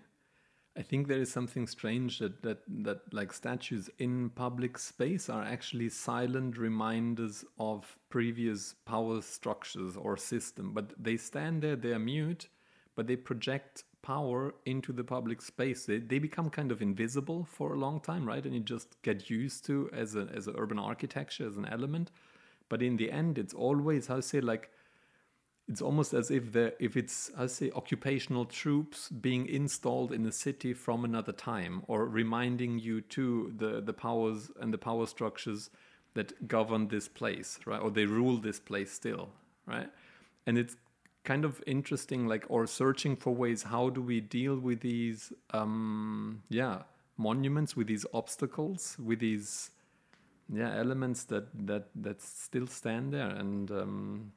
I 0.78 0.82
think 0.82 1.08
there 1.08 1.22
is 1.22 1.32
something 1.32 1.68
strange 1.68 2.20
that, 2.20 2.44
that, 2.44 2.60
that 2.68 3.14
like 3.14 3.32
statues 3.32 3.90
in 3.98 4.30
public 4.32 4.78
space 4.78 5.30
are 5.30 5.44
actually 5.44 5.88
silent 5.88 6.58
reminders 6.58 7.46
of 7.58 7.98
previous 8.10 8.76
power 8.86 9.22
structures 9.22 9.96
or 9.96 10.18
system. 10.18 10.74
But 10.74 10.92
they 11.02 11.16
stand 11.16 11.62
there, 11.62 11.78
they 11.78 11.94
are 11.94 12.00
mute, 12.00 12.50
but 12.96 13.08
they 13.08 13.16
project 13.16 13.86
power 14.02 14.54
into 14.66 14.92
the 14.92 15.04
public 15.04 15.42
space. 15.42 15.86
They, 15.86 16.00
they 16.00 16.20
become 16.20 16.50
kind 16.50 16.72
of 16.72 16.82
invisible 16.82 17.48
for 17.50 17.74
a 17.74 17.80
long 17.80 18.02
time, 18.02 18.28
right? 18.28 18.44
And 18.44 18.54
you 18.54 18.60
just 18.60 19.02
get 19.02 19.30
used 19.30 19.66
to 19.68 19.90
as 19.94 20.16
a 20.16 20.28
as 20.34 20.48
an 20.48 20.56
urban 20.58 20.78
architecture, 20.78 21.48
as 21.48 21.56
an 21.56 21.66
element. 21.66 22.12
But 22.68 22.82
in 22.82 22.98
the 22.98 23.12
end, 23.12 23.38
it's 23.38 23.54
always 23.54 24.08
how 24.08 24.20
say 24.20 24.42
like 24.42 24.72
it's 25.68 25.82
almost 25.82 26.14
as 26.14 26.30
if 26.30 26.52
the 26.52 26.74
if 26.80 26.96
it's 26.96 27.32
I 27.38 27.48
say 27.48 27.72
occupational 27.72 28.46
troops 28.46 29.10
being 29.10 29.48
installed 29.48 30.12
in 30.12 30.26
a 30.26 30.32
city 30.32 30.74
from 30.74 31.04
another 31.04 31.32
time 31.32 31.82
or 31.88 32.06
reminding 32.06 32.80
you 32.80 33.02
to 33.02 33.54
the 33.58 33.82
the 33.82 33.94
powers 33.94 34.52
and 34.60 34.74
the 34.74 34.78
power 34.78 35.08
structures 35.08 35.70
that 36.14 36.48
govern 36.48 36.88
this 36.88 37.08
place 37.08 37.60
right? 37.66 37.82
Or 37.82 37.90
they 37.90 38.06
rule 38.06 38.38
this 38.38 38.60
place 38.60 38.92
still 38.92 39.30
right? 39.66 39.90
And 40.46 40.58
it's 40.58 40.78
kind 41.24 41.44
of 41.44 41.64
interesting 41.66 42.28
like 42.28 42.46
or 42.50 42.68
searching 42.68 43.16
for 43.16 43.34
ways 43.34 43.64
how 43.64 43.90
do 43.90 44.02
we 44.02 44.22
deal 44.22 44.60
with 44.60 44.82
these 44.82 45.34
um 45.52 46.44
yeah 46.50 46.84
monuments 47.18 47.76
with 47.76 47.88
these 47.88 48.06
obstacles 48.14 48.96
with 49.04 49.18
these 49.20 49.72
yeah 50.54 50.78
elements 50.78 51.24
that 51.24 51.48
that 51.66 51.88
that 51.96 52.22
still 52.22 52.68
stand 52.68 53.12
there? 53.12 53.30
And 53.30 53.72
um 53.72 54.32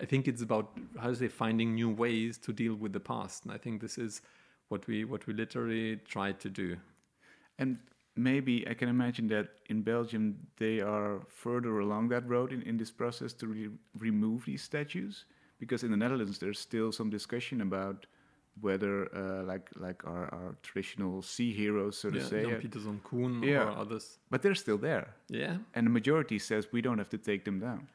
I 0.00 0.04
think 0.06 0.28
it's 0.28 0.42
about 0.42 0.76
how 1.00 1.08
to 1.08 1.16
say 1.16 1.28
finding 1.28 1.74
new 1.74 1.88
ways 1.90 2.38
to 2.38 2.52
deal 2.52 2.74
with 2.74 2.92
the 2.92 3.00
past, 3.00 3.44
and 3.44 3.52
I 3.52 3.58
think 3.58 3.80
this 3.80 3.98
is 3.98 4.20
what 4.68 4.86
we 4.86 5.04
what 5.04 5.26
we 5.26 5.32
literally 5.34 5.96
try 6.14 6.32
to 6.32 6.48
do. 6.50 6.76
And 7.58 7.78
maybe 8.16 8.66
I 8.68 8.74
can 8.74 8.88
imagine 8.88 9.28
that 9.28 9.48
in 9.68 9.82
Belgium 9.82 10.36
they 10.56 10.80
are 10.80 11.20
further 11.28 11.78
along 11.80 12.08
that 12.08 12.28
road 12.28 12.52
in, 12.52 12.62
in 12.62 12.76
this 12.76 12.90
process 12.90 13.32
to 13.34 13.46
re- 13.46 13.70
remove 13.98 14.44
these 14.44 14.62
statues, 14.62 15.24
because 15.60 15.82
in 15.84 15.90
the 15.90 15.96
Netherlands 15.96 16.38
there's 16.38 16.58
still 16.58 16.92
some 16.92 17.10
discussion 17.10 17.60
about 17.60 18.06
whether 18.60 19.08
uh, 19.16 19.44
like 19.44 19.70
like 19.76 20.04
our, 20.04 20.24
our 20.34 20.56
traditional 20.62 21.22
sea 21.22 21.52
heroes, 21.52 21.96
so 21.96 22.10
to 22.10 22.20
say, 22.20 22.42
Jan 22.42 22.54
uh, 22.54 22.58
Pieterszoon 22.58 23.00
Coen 23.02 23.44
Yeah. 23.44 23.64
or 23.64 23.70
others. 23.70 24.18
but 24.30 24.42
they're 24.42 24.56
still 24.66 24.78
there, 24.78 25.14
Yeah, 25.28 25.58
and 25.74 25.86
the 25.86 25.90
majority 25.90 26.38
says 26.38 26.68
we 26.72 26.82
don't 26.82 26.98
have 26.98 27.10
to 27.10 27.18
take 27.18 27.44
them 27.44 27.60
down. 27.60 27.88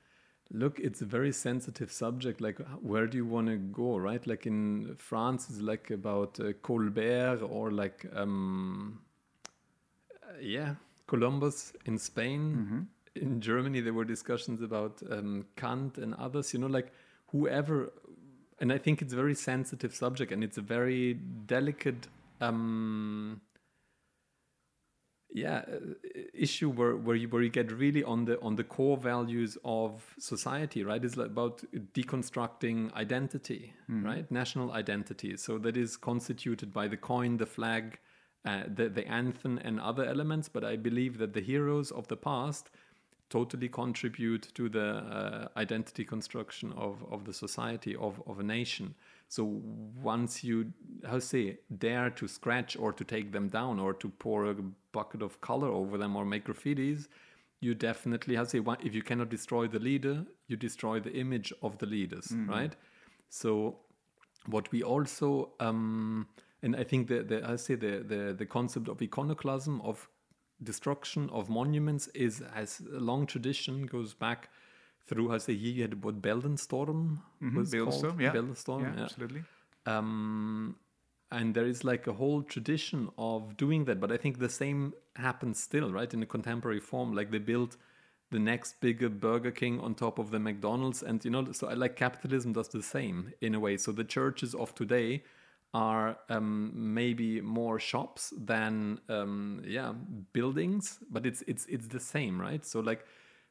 Look, 0.51 0.79
it's 0.79 1.01
a 1.01 1.05
very 1.05 1.31
sensitive 1.31 1.91
subject. 1.91 2.41
Like, 2.41 2.59
where 2.81 3.07
do 3.07 3.17
you 3.17 3.25
want 3.25 3.47
to 3.47 3.57
go, 3.57 3.97
right? 3.97 4.25
Like 4.25 4.45
in 4.45 4.95
France, 4.97 5.49
it's 5.49 5.59
like 5.59 5.89
about 5.91 6.39
uh, 6.39 6.53
Colbert 6.61 7.41
or 7.41 7.71
like, 7.71 8.05
um, 8.15 9.01
uh, 10.23 10.33
yeah, 10.39 10.75
Columbus 11.07 11.73
in 11.85 11.97
Spain. 11.97 12.87
In 13.15 13.41
Germany, 13.41 13.81
there 13.81 13.93
were 13.93 14.05
discussions 14.05 14.61
about 14.61 15.01
um, 15.11 15.45
Kant 15.55 15.97
and 15.97 16.15
others. 16.15 16.53
You 16.53 16.59
know, 16.59 16.67
like 16.67 16.91
whoever, 17.27 17.91
and 18.59 18.71
I 18.71 18.77
think 18.77 19.01
it's 19.01 19.13
a 19.13 19.15
very 19.15 19.35
sensitive 19.35 19.93
subject, 19.93 20.31
and 20.31 20.43
it's 20.43 20.57
a 20.57 20.61
very 20.61 21.13
delicate. 21.13 22.07
Um, 22.41 23.41
yeah 25.33 25.63
uh, 25.67 26.19
issue 26.33 26.69
where 26.69 26.95
where 26.95 27.15
you 27.15 27.27
where 27.27 27.41
you 27.41 27.49
get 27.49 27.71
really 27.71 28.03
on 28.03 28.25
the 28.25 28.39
on 28.41 28.55
the 28.55 28.63
core 28.63 28.97
values 28.97 29.57
of 29.65 30.15
society 30.19 30.83
right? 30.83 31.03
It's 31.03 31.17
about 31.17 31.63
deconstructing 31.93 32.93
identity 32.93 33.73
right? 33.89 34.31
National 34.31 34.71
identity. 34.71 35.35
So 35.37 35.57
that 35.59 35.75
is 35.75 35.97
constituted 35.97 36.71
by 36.71 36.87
the 36.87 36.97
coin 36.97 37.37
the 37.37 37.45
flag 37.45 37.99
uh, 38.45 38.63
the 38.73 38.89
the 38.89 39.07
anthem 39.07 39.57
and 39.63 39.79
other 39.79 40.05
elements. 40.05 40.49
But 40.49 40.63
i 40.63 40.75
believe 40.75 41.17
that 41.17 41.33
the 41.33 41.41
heroes 41.41 41.91
of 41.91 42.07
the 42.07 42.17
past 42.17 42.69
totally 43.33 43.67
contribute 43.67 44.43
to 44.53 44.69
the 44.69 44.89
uh, 45.19 45.47
identity 45.57 46.05
construction 46.05 46.71
of, 46.87 47.03
of 47.11 47.25
the 47.25 47.33
society 47.33 47.95
of, 47.95 48.21
of 48.27 48.39
a 48.39 48.43
nation. 48.43 48.93
So 49.27 49.43
once 50.13 50.43
you 50.43 50.57
how 51.09 51.19
say 51.19 51.57
dare 51.85 52.09
to 52.19 52.27
scratch 52.27 52.71
or 52.83 52.93
to 52.99 53.03
take 53.03 53.31
them 53.31 53.47
down 53.59 53.79
or 53.79 53.91
to 54.01 54.07
pour 54.23 54.39
a 54.51 54.55
bucket 54.97 55.21
of 55.23 55.41
color 55.41 55.69
over 55.81 55.97
them 55.97 56.15
or 56.15 56.23
make 56.33 56.45
graffitis 56.49 57.07
you 57.65 57.73
definitely 57.73 58.35
how 58.39 58.45
say 58.53 58.61
if 58.87 58.93
you 58.97 59.03
cannot 59.09 59.29
destroy 59.37 59.63
the 59.75 59.79
leader 59.89 60.15
you 60.49 60.55
destroy 60.67 60.95
the 61.07 61.13
image 61.23 61.49
of 61.67 61.71
the 61.81 61.87
leaders 61.95 62.27
right? 62.55 62.75
So 63.29 63.49
what 64.55 64.65
we 64.73 64.79
also 64.93 65.29
um, 65.67 66.27
and 66.63 66.75
I 66.75 66.83
think 66.83 67.07
the, 67.07 67.19
the 67.29 67.37
I 67.53 67.55
say 67.55 67.75
the, 67.85 67.93
the 68.11 68.21
the 68.41 68.47
concept 68.57 68.87
of 68.87 69.01
iconoclasm 69.01 69.81
of 69.91 70.07
destruction 70.63 71.29
of 71.31 71.49
monuments 71.49 72.07
is 72.09 72.41
has 72.53 72.81
a 72.95 72.99
long 72.99 73.25
tradition 73.25 73.85
goes 73.85 74.13
back 74.13 74.49
through 75.05 75.33
I 75.33 75.37
say 75.37 75.53
you 75.53 75.81
had 75.81 76.03
what 76.03 76.21
Beldenstorm 76.21 77.19
was 77.55 77.73
Beeldenstorm, 77.73 78.01
called 78.01 78.21
yeah. 78.21 78.33
Yeah, 78.81 78.93
yeah. 78.95 79.03
absolutely. 79.03 79.43
Um, 79.85 80.77
and 81.31 81.55
there 81.55 81.65
is 81.65 81.83
like 81.83 82.07
a 82.07 82.13
whole 82.13 82.43
tradition 82.43 83.09
of 83.17 83.57
doing 83.57 83.85
that 83.85 83.99
but 83.99 84.11
I 84.11 84.17
think 84.17 84.39
the 84.39 84.49
same 84.49 84.93
happens 85.15 85.59
still 85.59 85.91
right 85.91 86.13
in 86.13 86.21
a 86.23 86.25
contemporary 86.25 86.79
form 86.79 87.13
like 87.13 87.31
they 87.31 87.39
built 87.39 87.75
the 88.31 88.39
next 88.39 88.79
bigger 88.81 89.09
Burger 89.09 89.51
King 89.51 89.79
on 89.79 89.93
top 89.93 90.19
of 90.19 90.31
the 90.31 90.39
McDonald's 90.39 91.03
and 91.03 91.23
you 91.25 91.31
know 91.31 91.51
so 91.51 91.67
I 91.67 91.73
like 91.73 91.95
capitalism 91.95 92.53
does 92.53 92.69
the 92.69 92.83
same 92.83 93.33
in 93.41 93.55
a 93.55 93.59
way 93.59 93.77
so 93.77 93.91
the 93.91 94.03
churches 94.03 94.55
of 94.55 94.73
today 94.75 95.23
are 95.73 96.17
um, 96.29 96.71
maybe 96.73 97.41
more 97.41 97.79
shops 97.79 98.33
than 98.37 98.99
um, 99.09 99.61
yeah 99.65 99.93
buildings 100.31 100.99
but 101.09 101.25
it's 101.25 101.43
it's 101.47 101.65
it's 101.65 101.87
the 101.87 101.99
same 101.99 102.39
right? 102.39 102.65
So 102.65 102.79
like 102.79 103.05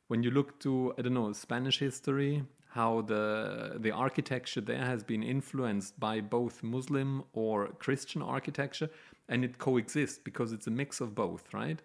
when 0.09 0.23
you 0.23 0.31
look 0.31 0.61
to 0.61 0.95
I 0.99 1.03
don't 1.03 1.15
know 1.15 1.33
Spanish 1.33 1.79
history 1.79 2.45
how 2.71 3.03
the 3.03 3.77
the 3.79 3.91
architecture 3.91 4.61
there 4.61 4.85
has 4.85 5.03
been 5.03 5.23
influenced 5.23 5.99
by 5.99 6.21
both 6.21 6.63
Muslim 6.63 7.25
or 7.33 7.69
Christian 7.79 8.23
architecture 8.23 8.89
and 9.29 9.45
it 9.45 9.59
coexists 9.59 10.19
because 10.19 10.53
it's 10.53 10.69
a 10.69 10.71
mix 10.71 11.01
of 11.01 11.15
both 11.15 11.53
right? 11.53 11.83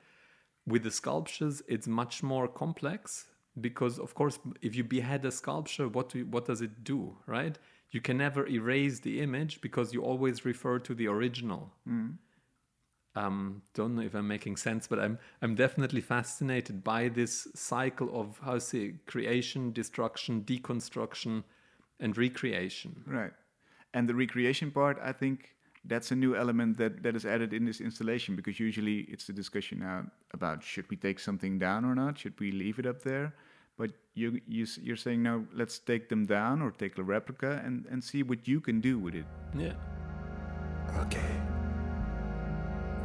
With 0.68 0.84
the 0.84 0.92
sculptures 0.92 1.64
it's 1.68 1.88
much 1.88 2.22
more 2.22 2.48
complex 2.48 3.26
because 3.60 3.98
of 3.98 4.14
course 4.14 4.38
if 4.62 4.76
you 4.76 4.84
behead 4.84 5.26
a 5.26 5.32
sculpture 5.32 5.88
what 5.88 6.10
do 6.10 6.20
you, 6.20 6.26
what 6.26 6.46
does 6.46 6.62
it 6.62 6.84
do 6.84 7.18
right 7.26 7.58
you 7.92 8.02
can 8.02 8.18
never 8.18 8.48
erase 8.48 9.00
the 9.00 9.22
image 9.22 9.62
because 9.62 9.94
you 9.94 10.04
always 10.04 10.46
refer 10.46 10.80
to 10.80 10.94
the 10.94 11.08
original 11.08 11.72
um, 13.18 13.64
don't 13.74 13.96
know 13.96 14.04
if 14.04 14.14
I'm 14.14 14.28
making 14.28 14.58
sense, 14.58 14.88
but 14.88 15.00
I'm 15.00 15.18
I'm 15.42 15.56
definitely 15.56 16.02
fascinated 16.02 16.84
by 16.84 17.10
this 17.10 17.48
cycle 17.56 18.10
of 18.14 18.40
how 18.44 18.60
say 18.60 18.94
creation, 19.08 19.72
destruction, 19.72 20.44
deconstruction, 20.44 21.44
and 22.00 22.18
recreation. 22.18 23.04
Right. 23.08 23.32
And 23.94 24.08
the 24.08 24.14
recreation 24.14 24.70
part, 24.70 25.00
I 25.02 25.14
think 25.14 25.56
that's 25.86 26.12
a 26.12 26.16
new 26.16 26.36
element 26.36 26.78
that, 26.78 27.02
that 27.02 27.16
is 27.16 27.26
added 27.26 27.54
in 27.54 27.66
this 27.66 27.80
installation 27.82 28.36
because 28.36 28.60
usually 28.60 29.00
it's 29.10 29.26
the 29.26 29.34
discussion 29.34 29.80
now 29.80 30.06
about 30.34 30.62
should 30.62 30.88
we 30.90 30.98
take 30.98 31.20
something 31.20 31.58
down 31.58 31.86
or 31.86 31.96
not? 31.96 32.20
Should 32.20 32.40
we 32.40 32.52
leave 32.52 32.78
it 32.78 32.86
up 32.86 33.02
there? 33.02 33.34
But 33.78 33.92
you, 34.16 34.42
you 34.48 34.66
you're 34.82 34.98
saying 34.98 35.22
now 35.22 35.44
let's 35.54 35.78
take 35.78 36.10
them 36.10 36.26
down 36.26 36.62
or 36.62 36.72
take 36.72 36.98
a 36.98 37.04
replica 37.04 37.62
and, 37.64 37.86
and 37.92 38.04
see 38.04 38.24
what 38.24 38.48
you 38.48 38.60
can 38.60 38.82
do 38.82 38.98
with 38.98 39.14
it. 39.14 39.26
Yeah. 39.56 39.74
Okay. 41.02 41.32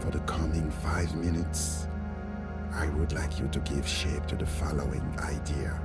For 0.00 0.10
the 0.10 0.20
coming 0.20 0.70
five 0.70 1.14
minutes, 1.14 1.86
I 2.72 2.88
would 2.88 3.12
like 3.12 3.38
you 3.38 3.48
to 3.48 3.60
give 3.60 3.86
shape 3.86 4.26
to 4.26 4.36
the 4.36 4.46
following 4.46 5.14
idea. 5.18 5.78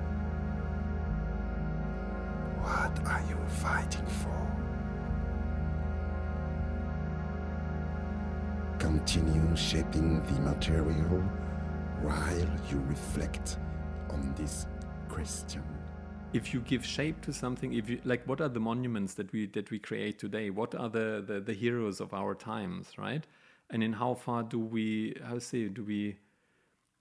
What 2.62 3.06
are 3.06 3.24
you 3.29 3.38
fighting 3.48 4.06
for? 4.06 4.48
Continue 8.79 9.56
shaping 9.56 10.24
the 10.24 10.39
material 10.41 11.22
while 12.01 12.48
you 12.70 12.82
reflect 12.88 13.58
on 14.10 14.34
this 14.38 14.65
question. 15.17 15.63
if 16.33 16.53
you 16.53 16.59
give 16.59 16.86
shape 16.86 17.21
to 17.21 17.31
something 17.33 17.74
if 17.74 17.89
you 17.89 18.00
like 18.12 18.24
what 18.29 18.39
are 18.39 18.50
the 18.50 18.59
monuments 18.59 19.13
that 19.15 19.31
we 19.33 19.47
that 19.47 19.71
we 19.71 19.79
create 19.79 20.19
today? 20.19 20.50
What 20.50 20.75
are 20.75 20.89
the 20.89 21.24
the, 21.29 21.39
the 21.39 21.53
heroes 21.53 22.00
of 22.05 22.13
our 22.13 22.36
times 22.36 22.86
right? 22.97 23.25
And 23.71 23.83
in 23.88 23.93
how 23.93 24.13
far 24.25 24.43
do 24.43 24.59
we 24.59 25.15
how 25.29 25.39
say 25.39 25.62
do 25.79 25.83
we 25.83 26.01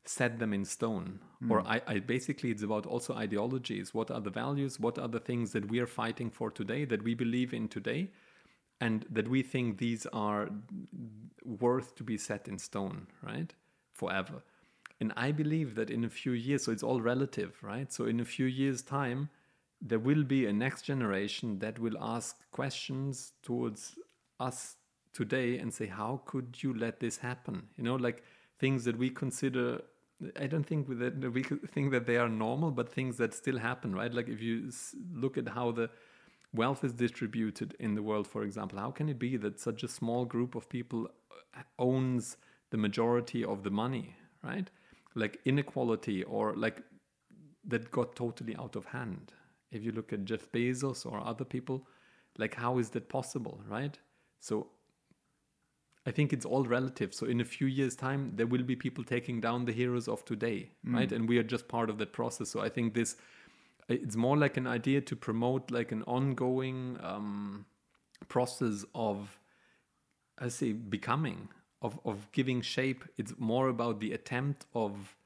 set 0.04 0.38
them 0.38 0.52
in 0.58 0.64
stone? 0.64 1.20
Hmm. 1.40 1.52
Or 1.52 1.58
I, 1.74 1.78
I 1.86 1.98
basically 1.98 2.50
it's 2.54 2.62
about 2.62 2.86
also 2.86 3.12
ideologies. 3.26 3.92
What 3.98 4.10
are 4.10 4.22
the 4.28 4.34
values? 4.44 4.80
What 4.86 4.98
are 4.98 5.08
the 5.16 5.24
things 5.28 5.52
that 5.52 5.68
we 5.72 5.78
are 5.84 5.92
fighting 6.02 6.30
for 6.30 6.48
today 6.50 6.84
that 6.92 7.02
we 7.02 7.14
believe 7.14 7.52
in 7.52 7.68
today 7.68 8.02
and 8.80 9.04
that 9.16 9.28
we 9.28 9.42
think 9.42 9.66
these 9.78 10.06
are 10.12 10.42
worth 11.44 11.94
to 11.96 12.04
be 12.12 12.16
set 12.16 12.48
in 12.48 12.58
stone 12.58 12.98
right? 13.30 13.52
Forever 13.92 14.38
and 15.00 15.12
i 15.16 15.30
believe 15.30 15.74
that 15.74 15.90
in 15.90 16.04
a 16.04 16.08
few 16.08 16.32
years 16.32 16.64
so 16.64 16.72
it's 16.72 16.82
all 16.82 17.00
relative 17.00 17.56
right 17.62 17.92
so 17.92 18.06
in 18.06 18.20
a 18.20 18.24
few 18.24 18.46
years 18.46 18.82
time 18.82 19.28
there 19.80 19.98
will 19.98 20.24
be 20.24 20.46
a 20.46 20.52
next 20.52 20.82
generation 20.82 21.58
that 21.58 21.78
will 21.78 21.96
ask 22.00 22.36
questions 22.50 23.32
towards 23.42 23.98
us 24.40 24.76
today 25.12 25.58
and 25.58 25.72
say, 25.72 25.86
how 25.86 26.22
could 26.24 26.62
you 26.62 26.74
let 26.74 27.00
this 27.00 27.18
happen? 27.18 27.68
You 27.76 27.84
know, 27.84 27.96
like 27.96 28.22
things 28.58 28.84
that 28.84 28.98
we 28.98 29.10
consider. 29.10 29.82
I 30.40 30.46
don't 30.46 30.64
think 30.64 30.88
that 30.98 31.32
we 31.32 31.42
think 31.74 31.90
that 31.92 32.06
they 32.06 32.16
are 32.16 32.28
normal, 32.28 32.70
but 32.70 32.92
things 32.92 33.16
that 33.18 33.34
still 33.34 33.58
happen, 33.58 33.94
right? 33.94 34.12
Like 34.12 34.28
if 34.28 34.40
you 34.40 34.70
look 35.12 35.36
at 35.36 35.48
how 35.48 35.72
the 35.72 35.90
wealth 36.54 36.84
is 36.84 36.92
distributed 36.92 37.76
in 37.78 37.94
the 37.94 38.02
world, 38.02 38.26
for 38.26 38.42
example, 38.42 38.78
how 38.78 38.90
can 38.90 39.08
it 39.08 39.18
be 39.18 39.36
that 39.36 39.60
such 39.60 39.82
a 39.82 39.88
small 39.88 40.24
group 40.24 40.54
of 40.54 40.68
people 40.68 41.08
uh, 41.54 41.62
owns 41.78 42.36
the 42.70 42.78
majority 42.78 43.44
of 43.44 43.62
the 43.62 43.70
money, 43.70 44.16
right? 44.42 44.70
Like 45.16 45.40
inequality 45.44 46.22
or 46.24 46.54
like 46.54 46.82
that 47.64 47.90
got 47.90 48.14
totally 48.14 48.54
out 48.56 48.76
of 48.76 48.84
hand. 48.84 49.32
If 49.72 49.82
you 49.82 49.90
look 49.92 50.12
at 50.12 50.24
Jeff 50.24 50.52
Bezos 50.52 51.04
or 51.04 51.20
other 51.20 51.44
people, 51.44 51.88
like 52.38 52.54
how 52.54 52.78
is 52.78 52.90
that 52.90 53.08
possible, 53.08 53.60
right? 53.68 53.98
So 54.40 54.68
I 56.06 56.12
think 56.12 56.32
it's 56.32 56.46
all 56.46 56.64
relative. 56.64 57.12
So 57.12 57.26
in 57.26 57.40
a 57.40 57.44
few 57.44 57.66
years' 57.66 57.96
time, 57.96 58.32
there 58.36 58.46
will 58.46 58.62
be 58.62 58.76
people 58.76 59.02
taking 59.02 59.40
down 59.40 59.64
the 59.64 59.72
heroes 59.72 60.06
of 60.06 60.24
today, 60.24 60.70
right? 60.84 61.10
And 61.10 61.28
we 61.28 61.38
are 61.38 61.42
just 61.42 61.66
part 61.66 61.90
of 61.90 61.98
that 61.98 62.12
process. 62.12 62.48
So 62.48 62.60
I 62.60 62.68
think 62.68 62.94
this, 62.94 63.16
it's 63.88 64.14
more 64.16 64.36
like 64.36 64.56
an 64.56 64.68
idea 64.68 65.00
to 65.00 65.16
promote 65.16 65.72
like 65.72 65.90
an 65.90 66.04
ongoing 66.04 66.98
um, 67.02 67.66
process 68.28 68.84
of, 68.94 69.40
I 70.38 70.48
say, 70.48 70.72
becoming, 70.72 71.48
of 71.82 71.98
of 72.04 72.30
giving 72.32 72.60
shape. 72.62 73.04
It's 73.16 73.34
more 73.38 73.68
about 73.68 74.00
the 74.00 74.12
attempt 74.12 74.66
of 74.74 75.16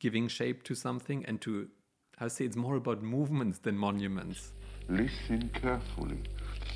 giving 0.00 0.28
shape 0.28 0.62
to 0.64 0.74
something 0.74 1.24
and 1.24 1.40
to, 1.40 1.68
I 2.18 2.28
say, 2.28 2.44
it's 2.44 2.56
more 2.56 2.76
about 2.76 3.02
movements 3.02 3.58
than 3.58 3.76
monuments. 3.78 4.52
Listen 4.88 5.50
carefully. 5.54 6.22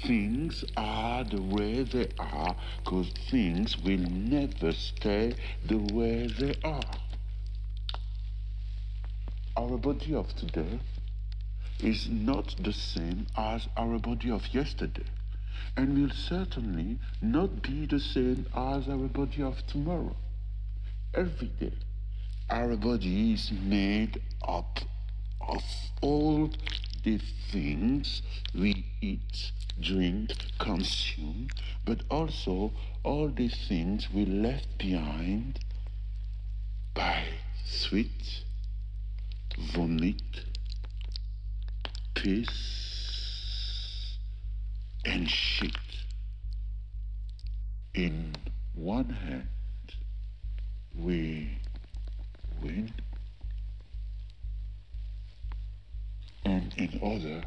Things 0.07 0.65
are 0.77 1.25
the 1.25 1.43
way 1.43 1.83
they 1.83 2.09
are 2.19 2.57
because 2.83 3.11
things 3.31 3.77
will 3.79 3.99
never 3.99 4.73
stay 4.73 5.35
the 5.67 5.77
way 5.93 6.29
they 6.39 6.55
are. 6.65 6.91
Our 9.57 9.77
body 9.77 10.15
of 10.15 10.35
today 10.37 10.81
is 11.81 12.09
not 12.09 12.55
the 12.63 12.73
same 12.73 13.27
as 13.37 13.69
our 13.77 13.99
body 13.99 14.31
of 14.31 14.55
yesterday 14.55 15.05
and 15.77 15.99
will 15.99 16.15
certainly 16.15 16.99
not 17.21 17.63
be 17.63 17.87
the 17.87 18.01
same 18.01 18.47
as 18.55 18.89
our 18.89 19.09
body 19.09 19.43
of 19.43 19.67
tomorrow. 19.67 20.17
Every 21.15 21.49
day, 21.49 21.73
our 22.51 22.77
body 22.77 23.33
is 23.35 23.53
made 23.53 24.23
up 24.47 24.81
of 25.41 25.63
all 26.03 26.51
the 27.05 27.19
things 27.51 28.23
we 28.55 28.85
eat, 29.01 29.53
drink, 29.81 30.33
consume, 30.59 31.49
but 31.85 32.03
also 32.11 32.73
all 33.03 33.29
the 33.29 33.49
things 33.49 34.09
we 34.13 34.27
left 34.27 34.79
behind 34.79 35.61
by 36.95 37.25
sweat, 37.65 38.43
vomit, 39.57 40.45
piss, 42.15 42.88
and 45.05 45.29
shit. 45.29 45.77
In 47.95 48.35
one 48.75 49.11
hand, 49.11 49.49
we 50.95 51.59
win, 52.63 52.93
and 56.45 56.73
in 56.77 57.01
other, 57.03 57.43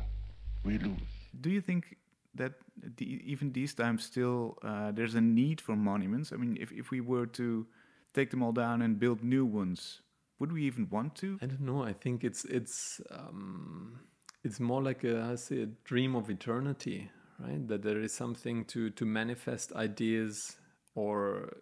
we 0.63 0.77
lose. 0.77 0.99
Do 1.39 1.49
you 1.49 1.61
think 1.61 1.97
that 2.35 2.53
the, 2.97 3.05
even 3.05 3.51
these 3.53 3.73
times 3.73 4.03
still 4.03 4.57
uh, 4.63 4.91
there's 4.91 5.15
a 5.15 5.21
need 5.21 5.61
for 5.61 5.75
monuments? 5.75 6.31
I 6.33 6.37
mean, 6.37 6.57
if, 6.59 6.71
if 6.71 6.91
we 6.91 7.01
were 7.01 7.25
to 7.27 7.65
take 8.13 8.29
them 8.31 8.43
all 8.43 8.51
down 8.51 8.81
and 8.81 8.99
build 8.99 9.23
new 9.23 9.45
ones, 9.45 10.01
would 10.39 10.51
we 10.51 10.63
even 10.63 10.87
want 10.89 11.15
to? 11.15 11.37
I 11.41 11.45
don't 11.45 11.61
know. 11.61 11.83
I 11.83 11.93
think 11.93 12.23
it's 12.23 12.45
it's 12.45 12.99
um, 13.11 13.99
it's 14.43 14.59
more 14.59 14.81
like 14.81 15.03
a 15.03 15.21
I 15.31 15.35
say 15.35 15.61
a 15.61 15.65
dream 15.65 16.15
of 16.15 16.29
eternity, 16.29 17.09
right? 17.41 17.67
That 17.67 17.83
there 17.83 17.99
is 18.01 18.13
something 18.13 18.65
to 18.65 18.89
to 18.91 19.05
manifest 19.05 19.73
ideas 19.73 20.57
or 20.95 21.57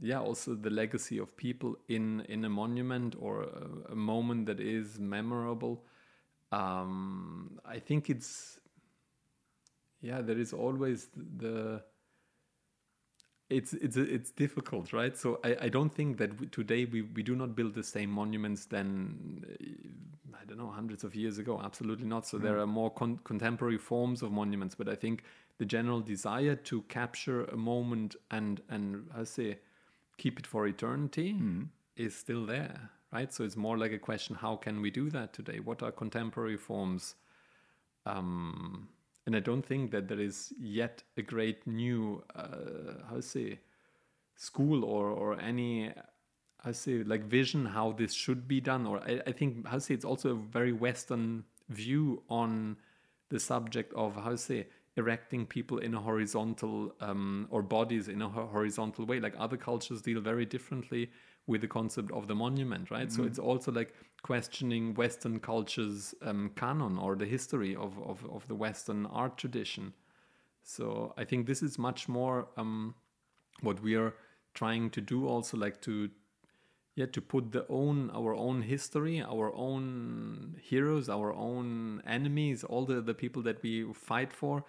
yeah, 0.00 0.20
also 0.20 0.54
the 0.54 0.70
legacy 0.70 1.18
of 1.18 1.36
people 1.36 1.76
in 1.88 2.20
in 2.28 2.44
a 2.44 2.48
monument 2.48 3.16
or 3.18 3.42
a, 3.42 3.92
a 3.92 3.96
moment 3.96 4.46
that 4.46 4.60
is 4.60 4.98
memorable. 4.98 5.84
Um, 6.52 7.58
I 7.64 7.78
think 7.78 8.10
it's 8.10 8.60
yeah, 10.00 10.20
there 10.20 10.38
is 10.38 10.52
always 10.52 11.08
the 11.14 11.82
it's 13.50 13.74
it's 13.74 13.96
it's 13.96 14.30
difficult, 14.30 14.92
right? 14.92 15.16
So 15.16 15.38
I, 15.44 15.56
I 15.62 15.68
don't 15.68 15.90
think 15.94 16.18
that 16.18 16.40
we, 16.40 16.46
today 16.46 16.86
we, 16.86 17.02
we 17.02 17.22
do 17.22 17.36
not 17.36 17.54
build 17.54 17.74
the 17.74 17.82
same 17.82 18.10
monuments 18.10 18.66
than 18.66 19.44
uh, 19.48 20.38
I 20.40 20.44
don't 20.46 20.58
know 20.58 20.70
hundreds 20.70 21.04
of 21.04 21.14
years 21.14 21.38
ago. 21.38 21.60
Absolutely 21.62 22.06
not. 22.06 22.26
So 22.26 22.38
there 22.38 22.58
are 22.58 22.66
more 22.66 22.90
con- 22.90 23.20
contemporary 23.24 23.78
forms 23.78 24.22
of 24.22 24.32
monuments, 24.32 24.74
but 24.74 24.88
I 24.88 24.94
think 24.94 25.24
the 25.58 25.64
general 25.64 26.00
desire 26.00 26.56
to 26.56 26.82
capture 26.82 27.44
a 27.44 27.56
moment 27.56 28.16
and 28.30 28.62
and 28.68 29.08
I 29.14 29.24
say 29.24 29.58
keep 30.16 30.38
it 30.38 30.46
for 30.46 30.66
eternity 30.66 31.36
is 31.96 32.14
still 32.14 32.46
there, 32.46 32.90
right? 33.12 33.32
So 33.32 33.44
it's 33.44 33.56
more 33.56 33.76
like 33.76 33.92
a 33.92 33.98
question: 33.98 34.36
How 34.36 34.56
can 34.56 34.80
we 34.80 34.90
do 34.90 35.10
that 35.10 35.34
today? 35.34 35.60
What 35.60 35.82
are 35.82 35.92
contemporary 35.92 36.56
forms? 36.56 37.14
Um, 38.06 38.88
and 39.26 39.34
I 39.34 39.40
don't 39.40 39.64
think 39.64 39.90
that 39.92 40.08
there 40.08 40.20
is 40.20 40.52
yet 40.58 41.02
a 41.16 41.22
great 41.22 41.66
new, 41.66 42.22
uh, 42.34 43.04
how 43.08 43.16
to 43.16 43.22
say, 43.22 43.60
school 44.36 44.84
or 44.84 45.08
or 45.08 45.40
any, 45.40 45.92
how 46.58 46.70
to 46.70 46.74
say, 46.74 47.02
like 47.02 47.24
vision 47.24 47.66
how 47.66 47.92
this 47.92 48.12
should 48.12 48.46
be 48.46 48.60
done. 48.60 48.86
Or 48.86 49.00
I, 49.00 49.20
I 49.26 49.32
think 49.32 49.66
how 49.66 49.76
to 49.76 49.80
say 49.80 49.94
it's 49.94 50.04
also 50.04 50.30
a 50.30 50.34
very 50.34 50.72
Western 50.72 51.44
view 51.70 52.22
on 52.28 52.76
the 53.30 53.40
subject 53.40 53.94
of 53.94 54.14
how 54.14 54.30
to 54.30 54.38
say 54.38 54.66
erecting 54.96 55.46
people 55.46 55.78
in 55.78 55.94
a 55.94 56.00
horizontal 56.00 56.94
um, 57.00 57.48
or 57.50 57.62
bodies 57.62 58.08
in 58.08 58.22
a 58.22 58.28
horizontal 58.28 59.06
way. 59.06 59.20
Like 59.20 59.34
other 59.38 59.56
cultures 59.56 60.02
deal 60.02 60.20
very 60.20 60.44
differently 60.44 61.10
with 61.46 61.60
the 61.60 61.68
concept 61.68 62.10
of 62.12 62.26
the 62.26 62.34
monument, 62.34 62.90
right? 62.90 63.12
So 63.12 63.24
it's 63.24 63.38
also 63.38 63.70
like 63.70 63.92
questioning 64.22 64.94
Western 64.94 65.38
culture's 65.38 66.14
um, 66.22 66.50
canon 66.56 66.98
or 66.98 67.16
the 67.16 67.26
history 67.26 67.76
of, 67.76 67.98
of, 68.02 68.24
of 68.30 68.48
the 68.48 68.54
Western 68.54 69.04
art 69.06 69.36
tradition. 69.36 69.92
So 70.62 71.12
I 71.18 71.24
think 71.24 71.46
this 71.46 71.62
is 71.62 71.78
much 71.78 72.08
more 72.08 72.48
um, 72.56 72.94
what 73.60 73.82
we 73.82 73.94
are 73.94 74.14
trying 74.54 74.88
to 74.90 75.00
do 75.00 75.26
also 75.26 75.56
like 75.56 75.80
to 75.82 76.10
yeah 76.94 77.06
to 77.06 77.20
put 77.20 77.52
the 77.52 77.66
own 77.68 78.10
our 78.14 78.34
own 78.34 78.62
history 78.62 79.20
our 79.20 79.52
own 79.54 80.56
heroes 80.62 81.08
our 81.08 81.32
own 81.32 82.00
enemies 82.06 82.62
all 82.62 82.84
the 82.84 83.00
the 83.00 83.14
people 83.14 83.42
that 83.42 83.60
we 83.62 83.84
fight 83.92 84.32
for 84.32 84.64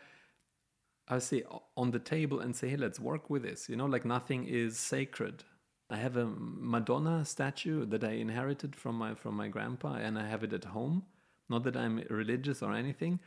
i 1.08 1.20
say 1.20 1.44
on 1.78 1.92
the 1.92 2.00
table 2.00 2.40
and 2.40 2.56
say 2.56 2.70
hey 2.70 2.78
let's 2.78 3.00
work 3.00 3.30
with 3.30 3.44
this 3.44 3.70
you 3.70 3.76
know 3.76 3.86
like 3.86 4.06
nothing 4.06 4.46
is 4.48 4.78
sacred 4.78 5.44
i 5.89 5.98
have 5.98 6.17
a 6.17 6.26
madonna 6.26 7.24
statue 7.26 7.86
that 7.86 8.04
i 8.04 8.12
inherited 8.12 8.76
from 8.76 8.95
my 8.98 9.13
from 9.13 9.36
my 9.36 9.48
grandpa 9.48 9.95
and 9.95 10.17
i 10.17 10.28
have 10.28 10.43
it 10.43 10.54
at 10.54 10.65
home. 10.65 11.04
Not 11.48 11.63
that 11.65 11.78
i'm 11.78 12.04
religious 12.10 12.63
or 12.63 12.74
anything 12.74 13.19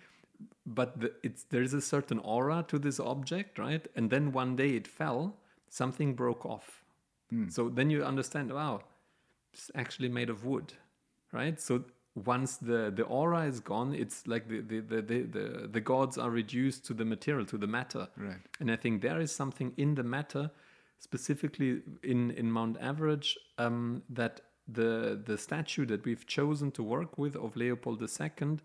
but 0.67 1.01
the, 1.01 1.13
it's 1.23 1.45
there 1.45 1.63
is 1.63 1.75
a 1.75 1.81
certain 1.81 2.19
aura 2.21 2.65
to 2.69 2.79
this 2.79 3.01
object 3.01 3.59
right? 3.59 3.87
And 3.97 4.11
then 4.11 4.33
one 4.33 4.57
day 4.57 4.71
it 4.71 4.87
fell 4.87 5.37
something 5.69 6.15
broke 6.15 6.47
off. 6.47 6.83
Hmm. 7.31 7.49
So 7.49 7.69
then 7.69 7.91
you 7.91 8.05
understand 8.05 8.53
wow 8.53 8.83
it's 9.53 9.71
actually 9.75 10.09
made 10.09 10.31
of 10.31 10.45
wood 10.45 10.73
right? 11.33 11.61
So 11.61 11.85
once 12.25 12.57
the 12.57 12.93
the 12.95 13.05
aura 13.05 13.43
is 13.45 13.61
gone 13.61 13.95
it's 13.95 14.27
like 14.27 14.49
the 14.49 14.61
the 14.61 14.81
the 14.81 15.03
the, 15.03 15.23
the, 15.23 15.69
the 15.69 15.81
gods 15.81 16.19
are 16.19 16.31
reduced 16.31 16.85
to 16.87 16.95
the 16.95 17.05
material 17.05 17.47
to 17.47 17.59
the 17.59 17.67
matter. 17.67 18.09
Right. 18.17 18.41
and 18.61 18.71
i 18.71 18.77
think 18.77 19.03
there 19.03 19.21
is 19.21 19.31
something 19.31 19.73
in 19.77 19.95
the 19.95 20.03
matter 20.03 20.51
specifically 20.99 21.83
in 22.03 22.31
in 22.33 22.51
mount 22.51 22.77
average 22.81 23.39
um, 23.59 24.03
that 24.09 24.41
the 24.67 25.21
the 25.25 25.39
statue 25.39 25.87
that 25.87 26.05
we've 26.05 26.27
chosen 26.27 26.71
to 26.71 26.83
work 26.83 27.17
with 27.19 27.37
of 27.37 27.57
leopold 27.57 28.03
ii 28.03 28.59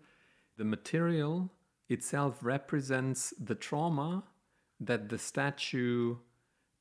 the 0.56 0.64
material 0.64 1.50
itself 1.88 2.38
represents 2.42 3.32
the 3.38 3.54
trauma 3.54 4.24
that 4.80 5.08
the 5.08 5.18
statue 5.18 6.16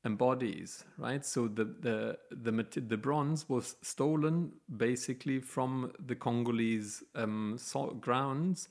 embodies 0.05 0.83
right? 0.97 1.25
So 1.25 1.47
the 1.47 1.65
the 1.65 2.17
the, 2.31 2.81
the 2.81 2.97
bronze 2.97 3.47
was 3.47 3.75
stolen 3.81 4.51
basically 4.75 5.39
from 5.39 5.93
the 6.05 6.15
congolese 6.15 7.03
um, 7.15 7.57
grounds 7.99 8.69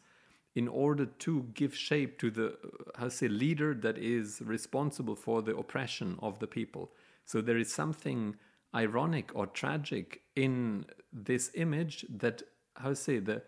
in 0.54 0.68
order 0.68 1.06
to 1.06 1.46
give 1.54 1.74
shape 1.74 2.18
to 2.18 2.30
the 2.30 2.56
how 2.96 3.04
to 3.04 3.10
say 3.10 3.28
leader 3.28 3.74
that 3.74 3.96
is 3.98 4.42
responsible 4.44 5.16
for 5.16 5.42
the 5.42 5.56
oppression 5.56 6.18
of 6.20 6.38
the 6.38 6.46
people. 6.46 6.90
So 7.24 7.40
there 7.40 7.56
is 7.56 7.72
something 7.72 8.36
ironic 8.74 9.30
or 9.34 9.46
tragic 9.46 10.22
in 10.36 10.86
this 11.12 11.50
image 11.54 12.04
that 12.08 12.42
how 12.76 12.90
to 12.90 12.96
say 12.96 13.18
the 13.18 13.42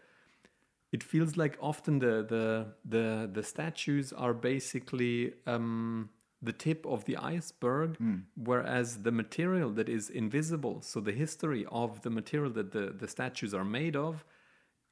it 0.93 1.03
feels 1.03 1.37
like 1.37 1.59
often 1.61 1.99
the 1.99 2.25
the 2.29 2.75
the, 2.85 3.31
the 3.33 3.43
statues 3.43 4.13
are 4.13 4.33
basically 4.33 5.35
um, 5.47 6.11
the 6.41 6.53
tip 6.53 6.87
of 6.87 7.05
the 7.07 7.17
iceberg, 7.17 7.97
whereas 8.37 9.03
the 9.03 9.11
material 9.11 9.71
that 9.71 9.89
is 9.89 10.11
invisible, 10.11 10.83
so 10.83 11.01
the 11.01 11.13
history 11.13 11.67
of 11.73 12.03
the 12.03 12.11
material 12.11 12.53
that 12.53 12.71
the, 12.73 12.95
the 12.97 13.09
statues 13.09 13.55
are 13.55 13.65
made 13.65 13.97
of, 13.97 14.25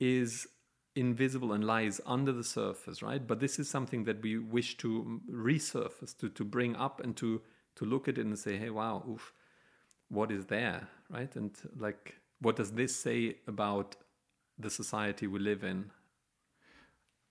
is 0.00 0.48
invisible 0.94 1.52
and 1.52 1.64
lies 1.64 2.00
under 2.06 2.32
the 2.32 2.44
surface, 2.44 3.02
right? 3.02 3.26
But 3.26 3.40
this 3.40 3.58
is 3.58 3.68
something 3.68 4.04
that 4.04 4.22
we 4.22 4.38
wish 4.38 4.76
to 4.78 5.20
resurface, 5.30 6.16
to, 6.18 6.28
to 6.28 6.44
bring 6.44 6.76
up 6.76 7.00
and 7.00 7.16
to 7.16 7.40
to 7.76 7.84
look 7.84 8.08
at 8.08 8.18
it 8.18 8.26
and 8.26 8.38
say, 8.38 8.56
hey, 8.56 8.70
wow, 8.70 9.02
oof, 9.08 9.32
what 10.08 10.30
is 10.30 10.46
there, 10.46 10.88
right? 11.08 11.34
And 11.36 11.50
like, 11.78 12.16
what 12.40 12.56
does 12.56 12.72
this 12.72 12.94
say 12.94 13.36
about 13.46 13.96
the 14.58 14.70
society 14.70 15.26
we 15.26 15.38
live 15.38 15.64
in? 15.64 15.90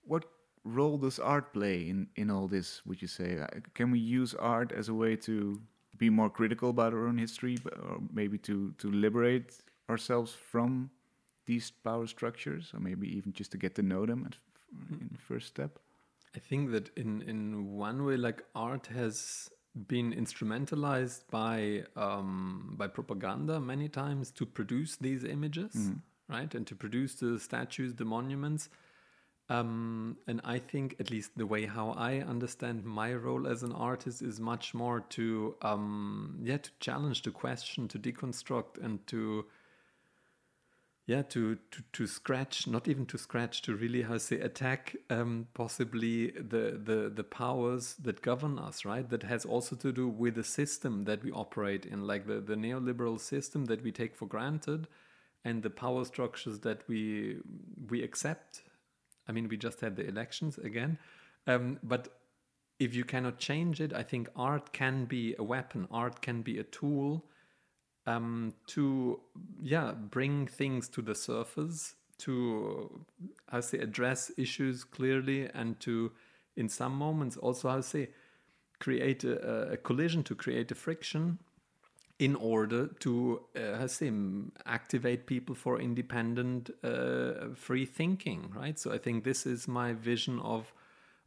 What 0.02 0.24
role 0.64 0.98
does 0.98 1.18
art 1.18 1.52
play 1.52 1.88
in, 1.88 2.08
in 2.16 2.30
all 2.30 2.48
this, 2.48 2.82
would 2.86 3.00
you 3.00 3.08
say? 3.08 3.38
Uh, 3.38 3.46
Can 3.74 3.90
we 3.90 4.00
use 4.00 4.34
art 4.34 4.72
as 4.72 4.88
a 4.88 4.94
way 4.94 5.16
to 5.16 5.60
be 5.96 6.10
more 6.10 6.30
critical 6.30 6.70
about 6.70 6.92
our 6.92 7.06
own 7.06 7.18
history, 7.18 7.58
or 7.66 8.00
maybe 8.12 8.38
to, 8.38 8.72
to 8.78 8.90
liberate 8.90 9.58
ourselves 9.88 10.32
from 10.32 10.90
these 11.46 11.70
power 11.70 12.06
structures, 12.06 12.72
or 12.74 12.80
maybe 12.80 13.08
even 13.16 13.32
just 13.32 13.52
to 13.52 13.58
get 13.58 13.74
to 13.74 13.82
know 13.82 14.06
them 14.06 14.24
at, 14.26 14.36
in 14.90 15.08
the 15.12 15.18
first 15.18 15.48
step? 15.48 15.78
I 16.34 16.38
think 16.38 16.70
that 16.70 16.90
in 16.96 17.22
in 17.22 17.76
one 17.76 18.04
way, 18.04 18.16
like 18.16 18.42
art 18.54 18.86
has 18.88 19.50
been 19.74 20.12
instrumentalized 20.12 21.24
by 21.30 21.84
um, 21.96 22.74
by 22.76 22.86
propaganda 22.86 23.60
many 23.60 23.88
times 23.88 24.30
to 24.32 24.46
produce 24.46 24.96
these 24.96 25.24
images, 25.24 25.74
right, 26.28 26.54
and 26.54 26.66
to 26.66 26.74
produce 26.74 27.14
the 27.16 27.38
statues, 27.38 27.94
the 27.94 28.04
monuments. 28.04 28.68
Um, 29.48 30.16
and 30.26 30.40
I 30.44 30.58
think, 30.60 30.96
at 31.00 31.10
least 31.10 31.32
the 31.36 31.46
way 31.46 31.66
how 31.66 31.90
I 31.90 32.20
understand 32.20 32.84
my 32.84 33.12
role 33.12 33.46
as 33.46 33.62
an 33.62 33.72
artist 33.72 34.22
is 34.22 34.40
much 34.40 34.72
more 34.72 35.00
to, 35.10 35.56
um, 35.60 36.38
yeah, 36.42 36.56
to 36.58 36.70
challenge, 36.80 37.22
to 37.22 37.32
question, 37.32 37.88
to 37.88 37.98
deconstruct, 37.98 38.82
and 38.82 39.06
to, 39.08 39.44
yeah, 41.06 41.22
to 41.22 41.56
to 41.56 41.82
to 41.92 42.06
scratch, 42.06 42.66
not 42.66 42.88
even 42.88 43.06
to 43.06 43.18
scratch, 43.18 43.62
to 43.62 43.74
really 43.74 44.02
how 44.02 44.18
say 44.18 44.40
attack, 44.40 44.96
um, 45.10 45.48
possibly 45.54 46.30
the 46.30 46.80
the 46.82 47.12
the 47.14 47.24
powers 47.24 47.94
that 47.94 48.22
govern 48.22 48.58
us, 48.58 48.84
right? 48.84 49.08
That 49.08 49.24
has 49.24 49.44
also 49.44 49.76
to 49.76 49.92
do 49.92 50.08
with 50.08 50.36
the 50.36 50.44
system 50.44 51.04
that 51.04 51.24
we 51.24 51.32
operate 51.32 51.86
in, 51.86 52.06
like 52.06 52.26
the 52.26 52.40
the 52.40 52.54
neoliberal 52.54 53.18
system 53.18 53.64
that 53.66 53.82
we 53.82 53.90
take 53.92 54.14
for 54.14 54.26
granted, 54.26 54.86
and 55.44 55.62
the 55.62 55.70
power 55.70 56.04
structures 56.04 56.60
that 56.60 56.86
we 56.88 57.38
we 57.90 58.02
accept 58.02 58.62
I 59.28 59.32
mean, 59.32 59.48
we 59.48 59.56
just 59.56 59.80
had 59.80 59.96
the 59.96 60.06
elections 60.06 60.58
again. 60.58 60.98
Um, 61.46 61.78
but 61.82 62.20
if 62.78 62.94
you 62.94 63.04
cannot 63.04 63.38
change 63.38 63.80
it, 63.80 63.92
I 63.92 64.02
think 64.02 64.28
art 64.34 64.72
can 64.72 65.04
be 65.04 65.34
a 65.38 65.44
weapon. 65.44 65.86
Art 65.90 66.20
can 66.22 66.42
be 66.42 66.58
a 66.58 66.64
tool 66.64 67.24
um, 68.06 68.54
to, 68.68 69.20
yeah, 69.60 69.92
bring 69.92 70.46
things 70.46 70.88
to 70.90 71.02
the 71.02 71.14
surface, 71.14 71.94
to, 72.18 73.04
how 73.48 73.60
say, 73.60 73.78
address 73.78 74.30
issues 74.36 74.84
clearly, 74.84 75.48
and 75.54 75.78
to, 75.80 76.12
in 76.56 76.68
some 76.68 76.94
moments, 76.94 77.36
also, 77.36 77.68
how 77.68 77.80
say, 77.80 78.10
create 78.80 79.24
a, 79.24 79.72
a 79.72 79.76
collision, 79.76 80.22
to 80.24 80.34
create 80.34 80.70
a 80.70 80.74
friction 80.74 81.38
in 82.18 82.36
order 82.36 82.86
to 83.00 83.40
uh, 83.56 83.86
say, 83.86 84.12
activate 84.66 85.26
people 85.26 85.54
for 85.54 85.80
independent 85.80 86.70
uh, 86.84 87.48
free 87.54 87.84
thinking 87.84 88.52
right? 88.54 88.78
So 88.78 88.92
i 88.92 88.98
think 88.98 89.24
this 89.24 89.46
is 89.46 89.66
my 89.66 89.92
vision 89.92 90.38
of 90.40 90.72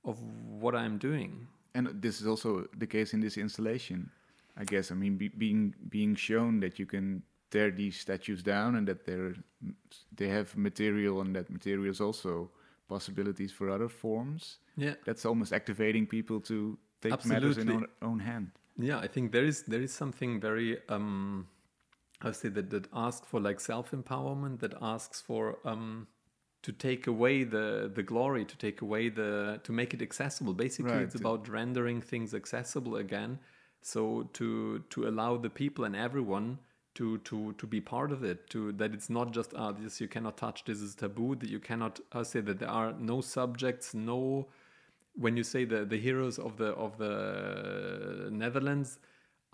of 0.06 0.22
what 0.64 0.76
i'm 0.76 0.98
doing. 0.98 1.48
And 1.74 2.02
this 2.02 2.22
is 2.22 2.28
also 2.28 2.68
the 2.78 2.88
case 2.88 3.14
in 3.14 3.20
this 3.20 3.38
installation, 3.38 4.10
I 4.58 4.64
guess. 4.64 4.92
I 4.92 4.96
mean, 4.96 5.18
be, 5.18 5.28
being 5.30 5.74
being 5.90 6.16
shown 6.16 6.60
that 6.62 6.80
you 6.80 6.86
can 6.86 7.24
tear 7.52 7.72
these 7.72 8.00
statues 8.00 8.42
down 8.44 8.76
and 8.76 8.88
that 8.88 9.06
they're 9.06 9.36
they 10.16 10.28
have 10.30 10.56
material 10.58 11.22
and 11.22 11.36
that 11.36 11.50
material 11.50 11.90
is 11.90 12.02
also 12.02 12.50
possibilities 12.88 13.52
for 13.52 13.70
other 13.70 13.90
forms. 13.90 14.60
yeah 14.78 14.96
That's 15.06 15.26
almost 15.26 15.52
activating 15.54 16.06
people 16.08 16.40
to 16.42 16.78
take 17.02 17.26
matters 17.26 17.58
in 17.58 17.70
Absolutely. 17.70 17.88
own, 18.02 18.20
hand. 18.20 18.52
yeah 18.90 19.00
i 19.00 19.08
think 19.08 19.32
there 19.32 19.46
is 19.46 19.64
there 19.64 19.82
is 19.82 19.94
something 19.94 20.40
very 20.40 20.78
um 20.90 21.48
i 22.22 22.32
say 22.32 22.50
that 22.50 22.70
that 22.70 22.88
asks 22.94 23.28
for 23.32 23.40
like 23.40 23.60
self-empowerment 23.60 24.60
that 24.60 24.74
asks 24.82 25.22
for 25.22 25.44
um 25.72 26.08
to 26.62 26.72
take 26.72 27.08
away 27.08 27.44
the 27.56 27.92
the 27.98 28.04
glory 28.04 28.44
to 28.46 28.58
take 28.58 28.82
away 28.82 29.04
the 29.10 29.60
to 29.64 29.72
make 29.72 29.94
it 29.94 30.02
accessible 30.02 30.54
basically 30.54 30.92
Right, 30.92 31.04
it's 31.08 31.16
about 31.16 31.48
rendering 31.60 32.02
things 32.02 32.34
accessible 32.34 32.96
again 32.98 33.40
so 33.86 34.28
to 34.34 34.80
to 34.90 35.08
allow 35.08 35.38
the 35.38 35.50
people 35.50 35.86
and 35.86 35.96
everyone 35.96 36.58
to 36.96 37.18
to 37.20 37.54
to 37.54 37.68
be 37.68 37.80
part 37.80 38.12
of 38.12 38.24
it 38.24 38.50
to 38.50 38.72
that 38.72 38.94
it's 38.94 39.10
not 39.10 39.32
just 39.32 39.54
ah 39.56 39.72
this 39.72 40.02
you 40.02 40.08
cannot 40.08 40.38
touch 40.38 40.64
this 40.66 40.80
is 40.82 40.96
taboo 40.96 41.36
that 41.36 41.50
you 41.50 41.60
cannot 41.60 42.00
I 42.12 42.24
say 42.24 42.42
that 42.42 42.60
there 42.60 42.70
are 42.70 42.94
no 42.94 43.22
subjects 43.22 43.94
no 43.94 44.48
when 45.16 45.38
you 45.38 45.44
say 45.44 45.66
the 45.66 45.86
the 45.86 45.98
heroes 45.98 46.40
of 46.40 46.58
the 46.58 46.70
of 46.86 46.98
the 46.98 48.30
Netherlands 48.32 48.98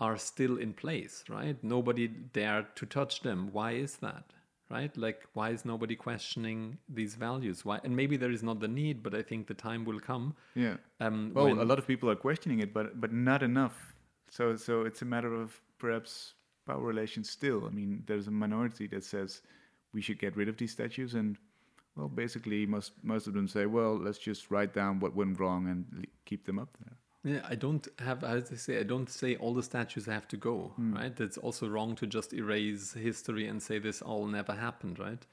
are 0.00 0.16
still 0.18 0.56
in 0.56 0.72
place, 0.72 1.24
right? 1.28 1.56
Nobody 1.62 2.08
dared 2.08 2.74
to 2.74 2.86
touch 2.86 3.20
them. 3.20 3.50
Why 3.52 3.72
is 3.72 3.96
that? 3.98 4.24
Right? 4.68 4.96
Like 4.96 5.26
why 5.34 5.50
is 5.50 5.64
nobody 5.64 5.94
questioning 5.94 6.78
these 6.88 7.14
values? 7.14 7.64
Why 7.64 7.80
and 7.84 7.94
maybe 7.94 8.16
there 8.16 8.32
is 8.32 8.42
not 8.42 8.60
the 8.60 8.68
need, 8.68 9.02
but 9.02 9.14
I 9.14 9.22
think 9.22 9.46
the 9.46 9.54
time 9.54 9.84
will 9.84 10.00
come. 10.00 10.34
Yeah. 10.54 10.76
Um 11.00 11.32
Well, 11.34 11.60
a 11.60 11.68
lot 11.72 11.78
of 11.78 11.86
people 11.86 12.10
are 12.10 12.20
questioning 12.28 12.60
it, 12.60 12.72
but 12.72 13.00
but 13.00 13.12
not 13.12 13.42
enough. 13.42 13.91
So 14.32 14.56
so 14.56 14.82
it's 14.82 15.02
a 15.02 15.04
matter 15.04 15.34
of 15.34 15.60
perhaps 15.78 16.34
power 16.66 16.80
relations 16.80 17.28
still. 17.28 17.66
I 17.66 17.70
mean, 17.70 18.02
there's 18.06 18.28
a 18.28 18.30
minority 18.30 18.86
that 18.88 19.04
says 19.04 19.42
we 19.92 20.00
should 20.00 20.18
get 20.18 20.36
rid 20.36 20.48
of 20.48 20.56
these 20.56 20.72
statues, 20.72 21.14
and 21.14 21.36
well, 21.96 22.08
basically 22.08 22.64
most 22.66 22.92
most 23.02 23.26
of 23.26 23.34
them 23.34 23.46
say, 23.46 23.66
well, 23.66 23.94
let's 23.98 24.18
just 24.18 24.50
write 24.50 24.72
down 24.72 25.00
what 25.00 25.14
went 25.14 25.38
wrong 25.38 25.68
and 25.68 26.06
keep 26.24 26.46
them 26.46 26.58
up 26.58 26.70
there. 26.80 26.96
Yeah, 27.34 27.46
I 27.48 27.54
don't 27.54 27.86
have, 27.98 28.24
as 28.24 28.50
I 28.50 28.56
say, 28.56 28.80
I 28.80 28.82
don't 28.82 29.08
say 29.08 29.36
all 29.36 29.54
the 29.54 29.62
statues 29.62 30.06
have 30.06 30.26
to 30.28 30.36
go, 30.36 30.72
right? 30.78 31.20
It's 31.20 31.38
also 31.38 31.68
wrong 31.68 31.94
to 31.96 32.06
just 32.06 32.32
erase 32.32 32.94
history 32.94 33.46
and 33.46 33.62
say 33.62 33.78
this 33.78 34.02
all 34.02 34.26
never 34.26 34.54
happened, 34.54 34.98
right? 34.98 35.24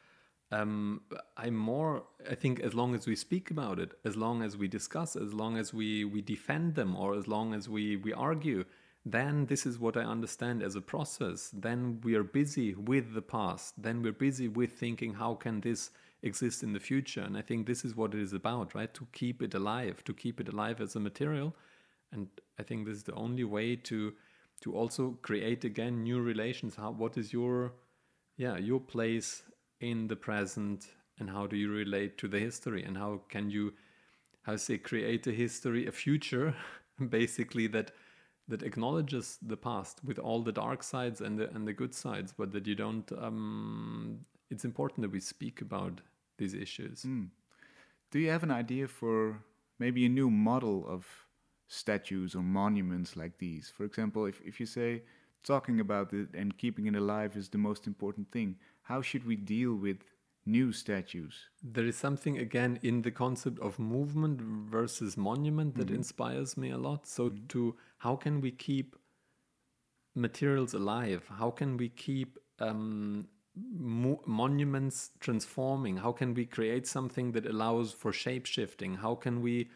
Um, 0.52 1.02
I'm 1.38 1.56
more, 1.56 2.04
I 2.30 2.36
think, 2.36 2.60
as 2.60 2.74
long 2.74 2.94
as 2.96 3.08
we 3.08 3.16
speak 3.16 3.50
about 3.50 3.80
it, 3.80 3.92
as 4.04 4.16
long 4.16 4.44
as 4.44 4.58
we 4.58 4.68
discuss, 4.68 5.16
as 5.16 5.34
long 5.34 5.58
as 5.58 5.74
we, 5.74 6.06
we 6.06 6.22
defend 6.22 6.76
them, 6.76 6.96
or 6.96 7.16
as 7.16 7.28
long 7.28 7.54
as 7.54 7.68
we, 7.70 7.96
we 7.98 8.14
argue, 8.14 8.66
then 9.12 9.46
this 9.46 9.66
is 9.66 9.80
what 9.80 9.98
I 9.98 10.02
understand 10.02 10.62
as 10.64 10.76
a 10.76 10.82
process. 10.82 11.50
Then 11.54 12.02
we 12.04 12.16
are 12.16 12.24
busy 12.24 12.74
with 12.76 13.14
the 13.14 13.22
past. 13.22 13.82
Then 13.82 14.02
we're 14.02 14.12
busy 14.12 14.48
with 14.48 14.74
thinking, 14.74 15.14
how 15.14 15.36
can 15.36 15.62
this 15.62 15.92
exist 16.22 16.64
in 16.64 16.74
the 16.74 16.80
future? 16.80 17.22
And 17.22 17.38
I 17.38 17.42
think 17.42 17.66
this 17.66 17.86
is 17.86 17.96
what 17.96 18.14
it 18.14 18.22
is 18.22 18.34
about, 18.34 18.76
right? 18.76 18.94
To 18.94 19.08
keep 19.14 19.42
it 19.42 19.54
alive, 19.54 20.04
to 20.04 20.14
keep 20.14 20.40
it 20.40 20.50
alive 20.50 20.82
as 20.82 20.96
a 20.96 21.00
material 21.00 21.56
and 22.12 22.28
i 22.60 22.64
think 22.64 22.86
this 22.86 22.98
is 22.98 23.04
the 23.04 23.14
only 23.14 23.44
way 23.44 23.76
to 23.76 24.14
to 24.62 24.76
also 24.76 25.18
create 25.22 25.64
again 25.64 26.04
new 26.04 26.20
relations 26.20 26.76
how 26.76 26.92
what 26.92 27.18
is 27.18 27.32
your 27.32 27.74
yeah 28.38 28.58
your 28.58 28.80
place 28.80 29.44
in 29.80 30.08
the 30.08 30.16
present 30.16 30.88
and 31.20 31.30
how 31.30 31.46
do 31.46 31.56
you 31.56 31.72
relate 31.72 32.18
to 32.18 32.28
the 32.28 32.40
history 32.40 32.84
and 32.84 32.98
how 32.98 33.22
can 33.30 33.50
you 33.50 33.74
how 34.44 34.56
say 34.56 34.78
create 34.78 35.26
a 35.28 35.32
history 35.32 35.88
a 35.88 35.92
future 35.92 36.56
basically 37.10 37.68
that 37.68 37.92
that 38.50 38.64
acknowledges 38.64 39.38
the 39.42 39.58
past 39.58 40.00
with 40.04 40.20
all 40.20 40.42
the 40.44 40.52
dark 40.52 40.84
sides 40.84 41.22
and 41.22 41.40
the 41.40 41.50
and 41.56 41.68
the 41.68 41.74
good 41.74 41.94
sides 41.94 42.34
but 42.38 42.52
that 42.52 42.68
you 42.68 42.76
don't 42.76 43.12
um 43.28 44.20
it's 44.50 44.66
important 44.66 45.02
that 45.04 45.12
we 45.12 45.20
speak 45.20 45.62
about 45.62 46.02
these 46.38 46.54
issues 46.54 47.06
Do 48.12 48.18
you 48.20 48.30
have 48.32 48.44
an 48.44 48.52
idea 48.52 48.88
for 48.88 49.44
maybe 49.78 50.06
a 50.06 50.10
new 50.10 50.32
model 50.32 50.86
of 50.88 51.06
statues 51.68 52.34
or 52.34 52.42
monuments 52.42 53.16
like 53.16 53.38
these? 53.38 53.72
For 53.76 53.84
example, 53.86 54.26
if, 54.26 54.42
if 54.42 54.60
you 54.60 54.66
say 54.66 55.04
talking 55.44 55.80
about 55.80 56.12
it 56.14 56.30
and 56.34 56.58
keeping 56.58 56.88
it 56.88 56.96
alive 56.96 57.38
is 57.38 57.50
the 57.50 57.60
most 57.60 57.86
important 57.86 58.32
thing, 58.32 58.56
how 58.82 59.02
should 59.02 59.26
we 59.26 59.36
deal 59.36 59.76
with 59.76 59.98
new 60.52 60.72
statues? 60.72 61.48
There 61.64 61.86
is 61.86 61.98
something 61.98 62.38
again 62.38 62.80
in 62.82 63.02
the 63.02 63.12
concept 63.12 63.60
of 63.60 63.80
movement 63.80 64.42
versus 64.42 65.18
monument 65.18 65.76
that 65.76 65.90
inspires 65.92 66.58
me 66.58 66.72
a 66.72 66.78
lot. 66.78 67.08
So, 67.08 67.30
to 67.50 67.76
how 68.00 68.16
can 68.16 68.42
we 68.42 68.52
keep 68.52 68.96
materials 70.16 70.74
alive? 70.74 71.30
How 71.30 71.52
can 71.52 71.78
we 71.78 71.90
keep 71.90 72.38
um, 72.60 73.28
mo- 73.56 74.22
monuments 74.26 75.12
transforming? 75.20 75.98
How 75.98 76.12
can 76.12 76.34
we 76.34 76.46
create 76.46 76.88
something 76.88 77.32
that 77.34 77.46
allows 77.46 77.92
for 77.92 78.12
shape 78.12 78.46
shifting? 78.46 78.96
How 78.96 79.16
can 79.16 79.42
we 79.42 79.70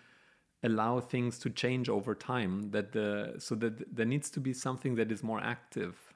allow 0.63 0.99
things 0.99 1.39
to 1.39 1.49
change 1.49 1.89
over 1.89 2.15
time? 2.15 2.71
That 2.71 2.91
the 2.91 3.35
so 3.39 3.55
that 3.55 3.95
there 3.95 4.05
needs 4.05 4.29
to 4.31 4.39
be 4.39 4.53
something 4.53 4.95
that 4.95 5.11
is 5.11 5.23
more 5.23 5.41
active, 5.41 6.13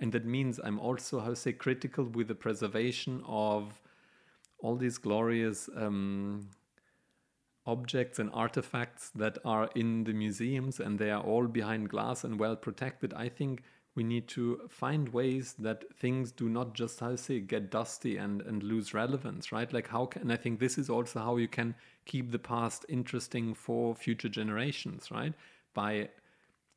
and 0.00 0.12
that 0.12 0.24
means 0.24 0.60
I'm 0.62 0.80
also 0.80 1.20
how 1.20 1.30
to 1.30 1.36
say 1.36 1.52
critical 1.52 2.04
with 2.04 2.28
the 2.28 2.34
preservation 2.34 3.22
of 3.26 3.80
all 4.64 4.76
these 4.76 4.96
glorious 4.96 5.68
um, 5.76 6.48
objects 7.66 8.18
and 8.18 8.30
artifacts 8.32 9.10
that 9.10 9.36
are 9.44 9.68
in 9.74 10.04
the 10.04 10.12
museums 10.12 10.80
and 10.80 10.98
they 10.98 11.10
are 11.10 11.22
all 11.22 11.46
behind 11.46 11.90
glass 11.90 12.24
and 12.24 12.38
well 12.38 12.56
protected. 12.56 13.12
I 13.12 13.28
think 13.28 13.62
we 13.94 14.02
need 14.02 14.26
to 14.26 14.60
find 14.68 15.10
ways 15.10 15.54
that 15.58 15.84
things 15.94 16.32
do 16.32 16.48
not 16.48 16.74
just 16.74 17.00
how 17.00 17.14
say 17.14 17.40
get 17.40 17.70
dusty 17.70 18.16
and 18.16 18.42
and 18.42 18.62
lose 18.62 18.92
relevance 18.92 19.52
right 19.52 19.72
like 19.72 19.88
how 19.88 20.04
can 20.06 20.22
and 20.22 20.32
i 20.32 20.36
think 20.36 20.58
this 20.58 20.78
is 20.78 20.90
also 20.90 21.20
how 21.20 21.36
you 21.36 21.46
can 21.46 21.74
keep 22.04 22.32
the 22.32 22.38
past 22.38 22.84
interesting 22.88 23.54
for 23.54 23.94
future 23.94 24.28
generations 24.28 25.10
right 25.12 25.34
by 25.74 26.08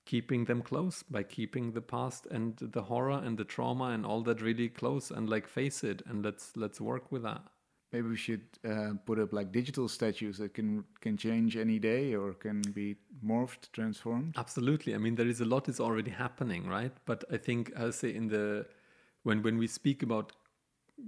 keeping 0.05 0.45
them 0.45 0.61
close 0.61 1.03
by 1.03 1.23
keeping 1.23 1.71
the 1.71 1.81
past 1.81 2.27
and 2.27 2.57
the 2.61 2.83
horror 2.83 3.19
and 3.25 3.37
the 3.37 3.43
trauma 3.43 3.85
and 3.85 4.05
all 4.05 4.21
that 4.21 4.41
really 4.41 4.69
close 4.69 5.09
and 5.09 5.27
like 5.27 5.47
face 5.47 5.83
it 5.83 6.03
and 6.05 6.23
let's 6.23 6.55
let's 6.55 6.79
work 6.79 7.11
with 7.11 7.23
that 7.23 7.41
Maybe 7.93 8.09
we 8.09 8.17
should 8.17 8.41
uh, 8.67 8.93
put 9.05 9.17
up 9.17 9.31
like 9.31 9.53
digital 9.53 9.87
statues 9.87 10.37
that 10.39 10.53
can 10.53 10.83
can 10.99 11.15
change 11.15 11.55
any 11.55 11.79
day 11.79 12.15
or 12.15 12.33
can 12.33 12.61
be 12.61 12.97
morphed, 13.25 13.71
transformed. 13.71 14.35
Absolutely. 14.37 14.93
I 14.93 14.97
mean, 14.97 15.15
there 15.15 15.27
is 15.27 15.39
a 15.39 15.45
lot 15.45 15.69
is 15.69 15.79
already 15.79 16.11
happening, 16.11 16.67
right? 16.67 16.91
But 17.05 17.23
I 17.31 17.37
think 17.37 17.71
I'll 17.77 17.93
say 17.93 18.13
in 18.13 18.27
the 18.27 18.65
when 19.23 19.41
when 19.41 19.57
we 19.57 19.67
speak 19.67 20.03
about 20.03 20.33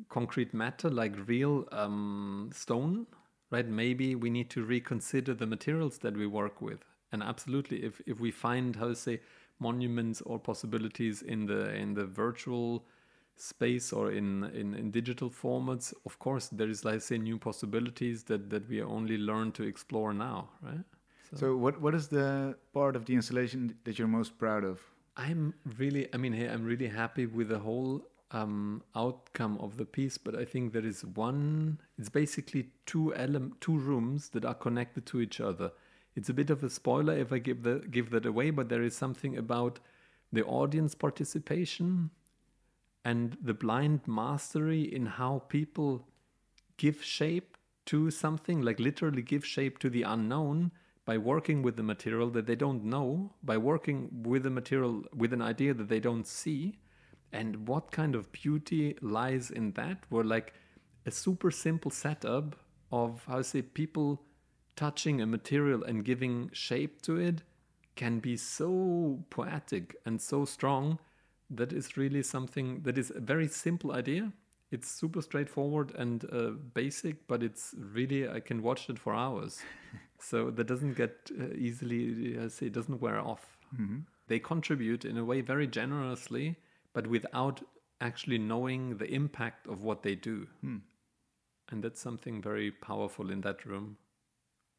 concrete 0.07 0.53
matter 0.53 0.89
like 0.89 1.15
real 1.27 1.67
um, 1.71 2.49
stone, 2.53 3.07
right? 3.51 3.67
Maybe 3.67 4.15
we 4.15 4.29
need 4.29 4.49
to 4.51 4.63
reconsider 4.63 5.33
the 5.33 5.47
materials 5.47 5.97
that 5.99 6.15
we 6.15 6.27
work 6.27 6.61
with. 6.61 6.85
And 7.11 7.23
absolutely, 7.23 7.83
if 7.83 8.01
if 8.05 8.19
we 8.19 8.31
find 8.31 8.75
how 8.75 8.87
to 8.87 8.95
say 8.95 9.19
monuments 9.59 10.21
or 10.21 10.39
possibilities 10.39 11.21
in 11.21 11.45
the 11.45 11.73
in 11.73 11.93
the 11.93 12.05
virtual 12.05 12.85
space 13.41 13.93
or 13.93 14.11
in, 14.11 14.43
in, 14.45 14.73
in 14.73 14.91
digital 14.91 15.29
formats, 15.29 15.93
of 16.05 16.19
course, 16.19 16.47
there 16.47 16.69
is, 16.69 16.85
like 16.85 17.01
say, 17.01 17.17
new 17.17 17.37
possibilities 17.37 18.23
that, 18.23 18.49
that 18.49 18.67
we 18.69 18.81
only 18.81 19.17
learn 19.17 19.51
to 19.53 19.63
explore 19.63 20.13
now, 20.13 20.49
right? 20.61 20.83
So, 21.35 21.55
what, 21.55 21.79
what 21.79 21.93
is 21.93 22.07
the 22.07 22.55
part 22.73 22.95
of 22.95 23.05
the 23.05 23.13
installation 23.13 23.75
that 23.83 23.99
you're 23.99 24.07
most 24.07 24.37
proud 24.39 24.63
of? 24.63 24.81
I'm 25.15 25.53
really, 25.77 26.07
I 26.13 26.17
mean, 26.17 26.33
hey, 26.33 26.47
I'm 26.47 26.63
really 26.63 26.87
happy 26.87 27.27
with 27.27 27.49
the 27.49 27.59
whole 27.59 28.03
um, 28.31 28.83
outcome 28.95 29.57
of 29.59 29.77
the 29.77 29.85
piece, 29.85 30.17
but 30.17 30.35
I 30.35 30.45
think 30.45 30.73
there 30.73 30.85
is 30.85 31.05
one. 31.05 31.79
It's 31.97 32.09
basically 32.09 32.69
two 32.85 33.13
ele- 33.15 33.51
two 33.59 33.77
rooms 33.77 34.29
that 34.29 34.45
are 34.45 34.53
connected 34.53 35.05
to 35.07 35.21
each 35.21 35.39
other. 35.39 35.71
It's 36.15 36.29
a 36.29 36.33
bit 36.33 36.49
of 36.49 36.63
a 36.63 36.69
spoiler 36.69 37.17
if 37.17 37.31
I 37.31 37.39
give 37.39 37.63
the 37.63 37.83
give 37.91 38.09
that 38.11 38.25
away, 38.25 38.51
but 38.51 38.69
there 38.69 38.83
is 38.83 38.95
something 38.95 39.37
about 39.37 39.79
the 40.31 40.43
audience 40.45 40.95
participation 40.95 42.11
and 43.05 43.37
the 43.41 43.53
blind 43.53 44.01
mastery 44.07 44.81
in 44.81 45.05
how 45.05 45.43
people 45.47 46.07
give 46.77 47.03
shape 47.03 47.57
to 47.85 48.11
something, 48.11 48.61
like 48.61 48.79
literally 48.79 49.21
give 49.21 49.45
shape 49.45 49.79
to 49.79 49.89
the 49.89 50.03
unknown 50.03 50.71
by 51.05 51.17
working 51.17 51.63
with 51.63 51.75
the 51.75 51.83
material 51.83 52.29
that 52.29 52.45
they 52.45 52.55
don't 52.55 52.83
know, 52.83 53.33
by 53.43 53.57
working 53.57 54.09
with 54.23 54.43
the 54.43 54.49
material 54.49 55.03
with 55.15 55.33
an 55.33 55.41
idea 55.41 55.73
that 55.73 55.89
they 55.89 55.99
don't 55.99 56.27
see. 56.27 56.77
And 57.31 57.67
what 57.67 57.91
kind 57.91 58.15
of 58.15 58.31
beauty 58.31 58.95
lies 59.01 59.49
in 59.49 59.71
that? 59.73 60.03
Where, 60.09 60.23
like, 60.23 60.53
a 61.05 61.11
super 61.11 61.51
simple 61.51 61.91
setup 61.91 62.55
of 62.91 63.23
how 63.27 63.37
to 63.37 63.43
say 63.43 63.61
people 63.61 64.21
touching 64.75 65.21
a 65.21 65.25
material 65.25 65.83
and 65.83 66.05
giving 66.05 66.49
shape 66.53 67.01
to 67.03 67.17
it 67.17 67.43
can 67.95 68.19
be 68.19 68.37
so 68.37 69.23
poetic 69.29 69.95
and 70.05 70.21
so 70.21 70.45
strong 70.45 70.99
that 71.49 71.73
is 71.73 71.97
really 71.97 72.23
something 72.23 72.81
that 72.83 72.97
is 72.97 73.11
a 73.15 73.19
very 73.19 73.47
simple 73.47 73.91
idea. 73.91 74.31
It's 74.71 74.89
super 74.89 75.21
straightforward 75.21 75.95
and 75.95 76.23
uh, 76.31 76.51
basic, 76.73 77.27
but 77.27 77.41
it's 77.41 77.73
really 77.77 78.29
I 78.29 78.39
can 78.39 78.61
watch 78.61 78.89
it 78.89 78.99
for 78.99 79.13
hours. 79.15 79.59
so 80.19 80.51
that 80.51 80.67
doesn't 80.67 80.93
get 80.93 81.31
uh, 81.39 81.53
easily. 81.55 82.37
I 82.39 82.49
say 82.49 82.67
it 82.67 82.73
doesn't 82.73 83.01
wear 83.01 83.19
off. 83.19 83.57
Mm-hmm. 83.73 83.99
They 84.27 84.39
contribute 84.39 85.05
in 85.05 85.17
a 85.17 85.25
way 85.25 85.41
very 85.41 85.65
generously, 85.65 86.57
but 86.93 87.07
without 87.07 87.61
actually 88.01 88.37
knowing 88.37 88.97
the 88.97 89.11
impact 89.11 89.67
of 89.67 89.83
what 89.83 90.03
they 90.03 90.15
do. 90.15 90.47
Hmm. 90.61 90.77
And 91.69 91.83
that's 91.83 91.99
something 91.99 92.41
very 92.41 92.71
powerful 92.71 93.29
in 93.29 93.41
that 93.41 93.65
room. 93.65 93.97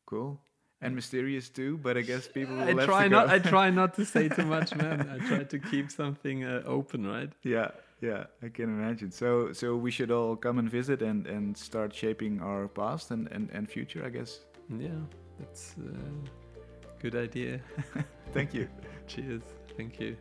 Cool. 0.07 0.41
And 0.83 0.95
mysterious 0.95 1.51
too, 1.51 1.77
but 1.77 1.97
I 1.97 2.01
guess 2.01 2.27
people 2.27 2.55
will 2.55 2.63
I 2.63 2.73
have 2.73 2.85
try 2.85 3.03
to 3.05 3.11
not. 3.11 3.27
go. 3.27 3.35
I 3.35 3.39
try 3.39 3.71
not 3.81 3.95
to 3.95 4.05
say 4.05 4.29
too 4.29 4.47
much, 4.47 4.75
man. 4.75 5.09
I 5.11 5.19
try 5.29 5.45
to 5.45 5.59
keep 5.59 5.91
something 5.91 6.45
uh, 6.45 6.63
open, 6.65 7.07
right? 7.07 7.31
Yeah, 7.43 7.69
yeah, 8.01 8.25
I 8.43 8.49
can 8.49 8.65
imagine. 8.65 9.11
So, 9.11 9.53
so 9.53 9.77
we 9.77 9.91
should 9.91 10.11
all 10.11 10.37
come 10.37 10.59
and 10.59 10.71
visit 10.71 11.03
and 11.03 11.27
and 11.27 11.57
start 11.57 11.95
shaping 11.95 12.41
our 12.41 12.67
past 12.69 13.11
and 13.11 13.29
and, 13.33 13.51
and 13.53 13.69
future, 13.69 14.07
I 14.07 14.11
guess. 14.11 14.41
Yeah, 14.79 15.01
that's 15.39 15.75
a 15.77 17.03
good 17.03 17.15
idea. 17.15 17.61
Thank 18.33 18.55
you. 18.55 18.67
Cheers. 19.07 19.43
Thank 19.77 20.01
you. 20.01 20.17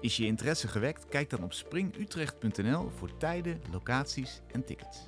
Is 0.00 0.16
je 0.16 0.26
interesse 0.26 0.68
gewekt? 0.68 1.06
Kijk 1.08 1.30
dan 1.30 1.42
op 1.42 1.52
springutrecht.nl 1.52 2.90
voor 2.96 3.16
tijden, 3.16 3.60
locaties 3.72 4.40
en 4.52 4.64
tickets. 4.64 5.06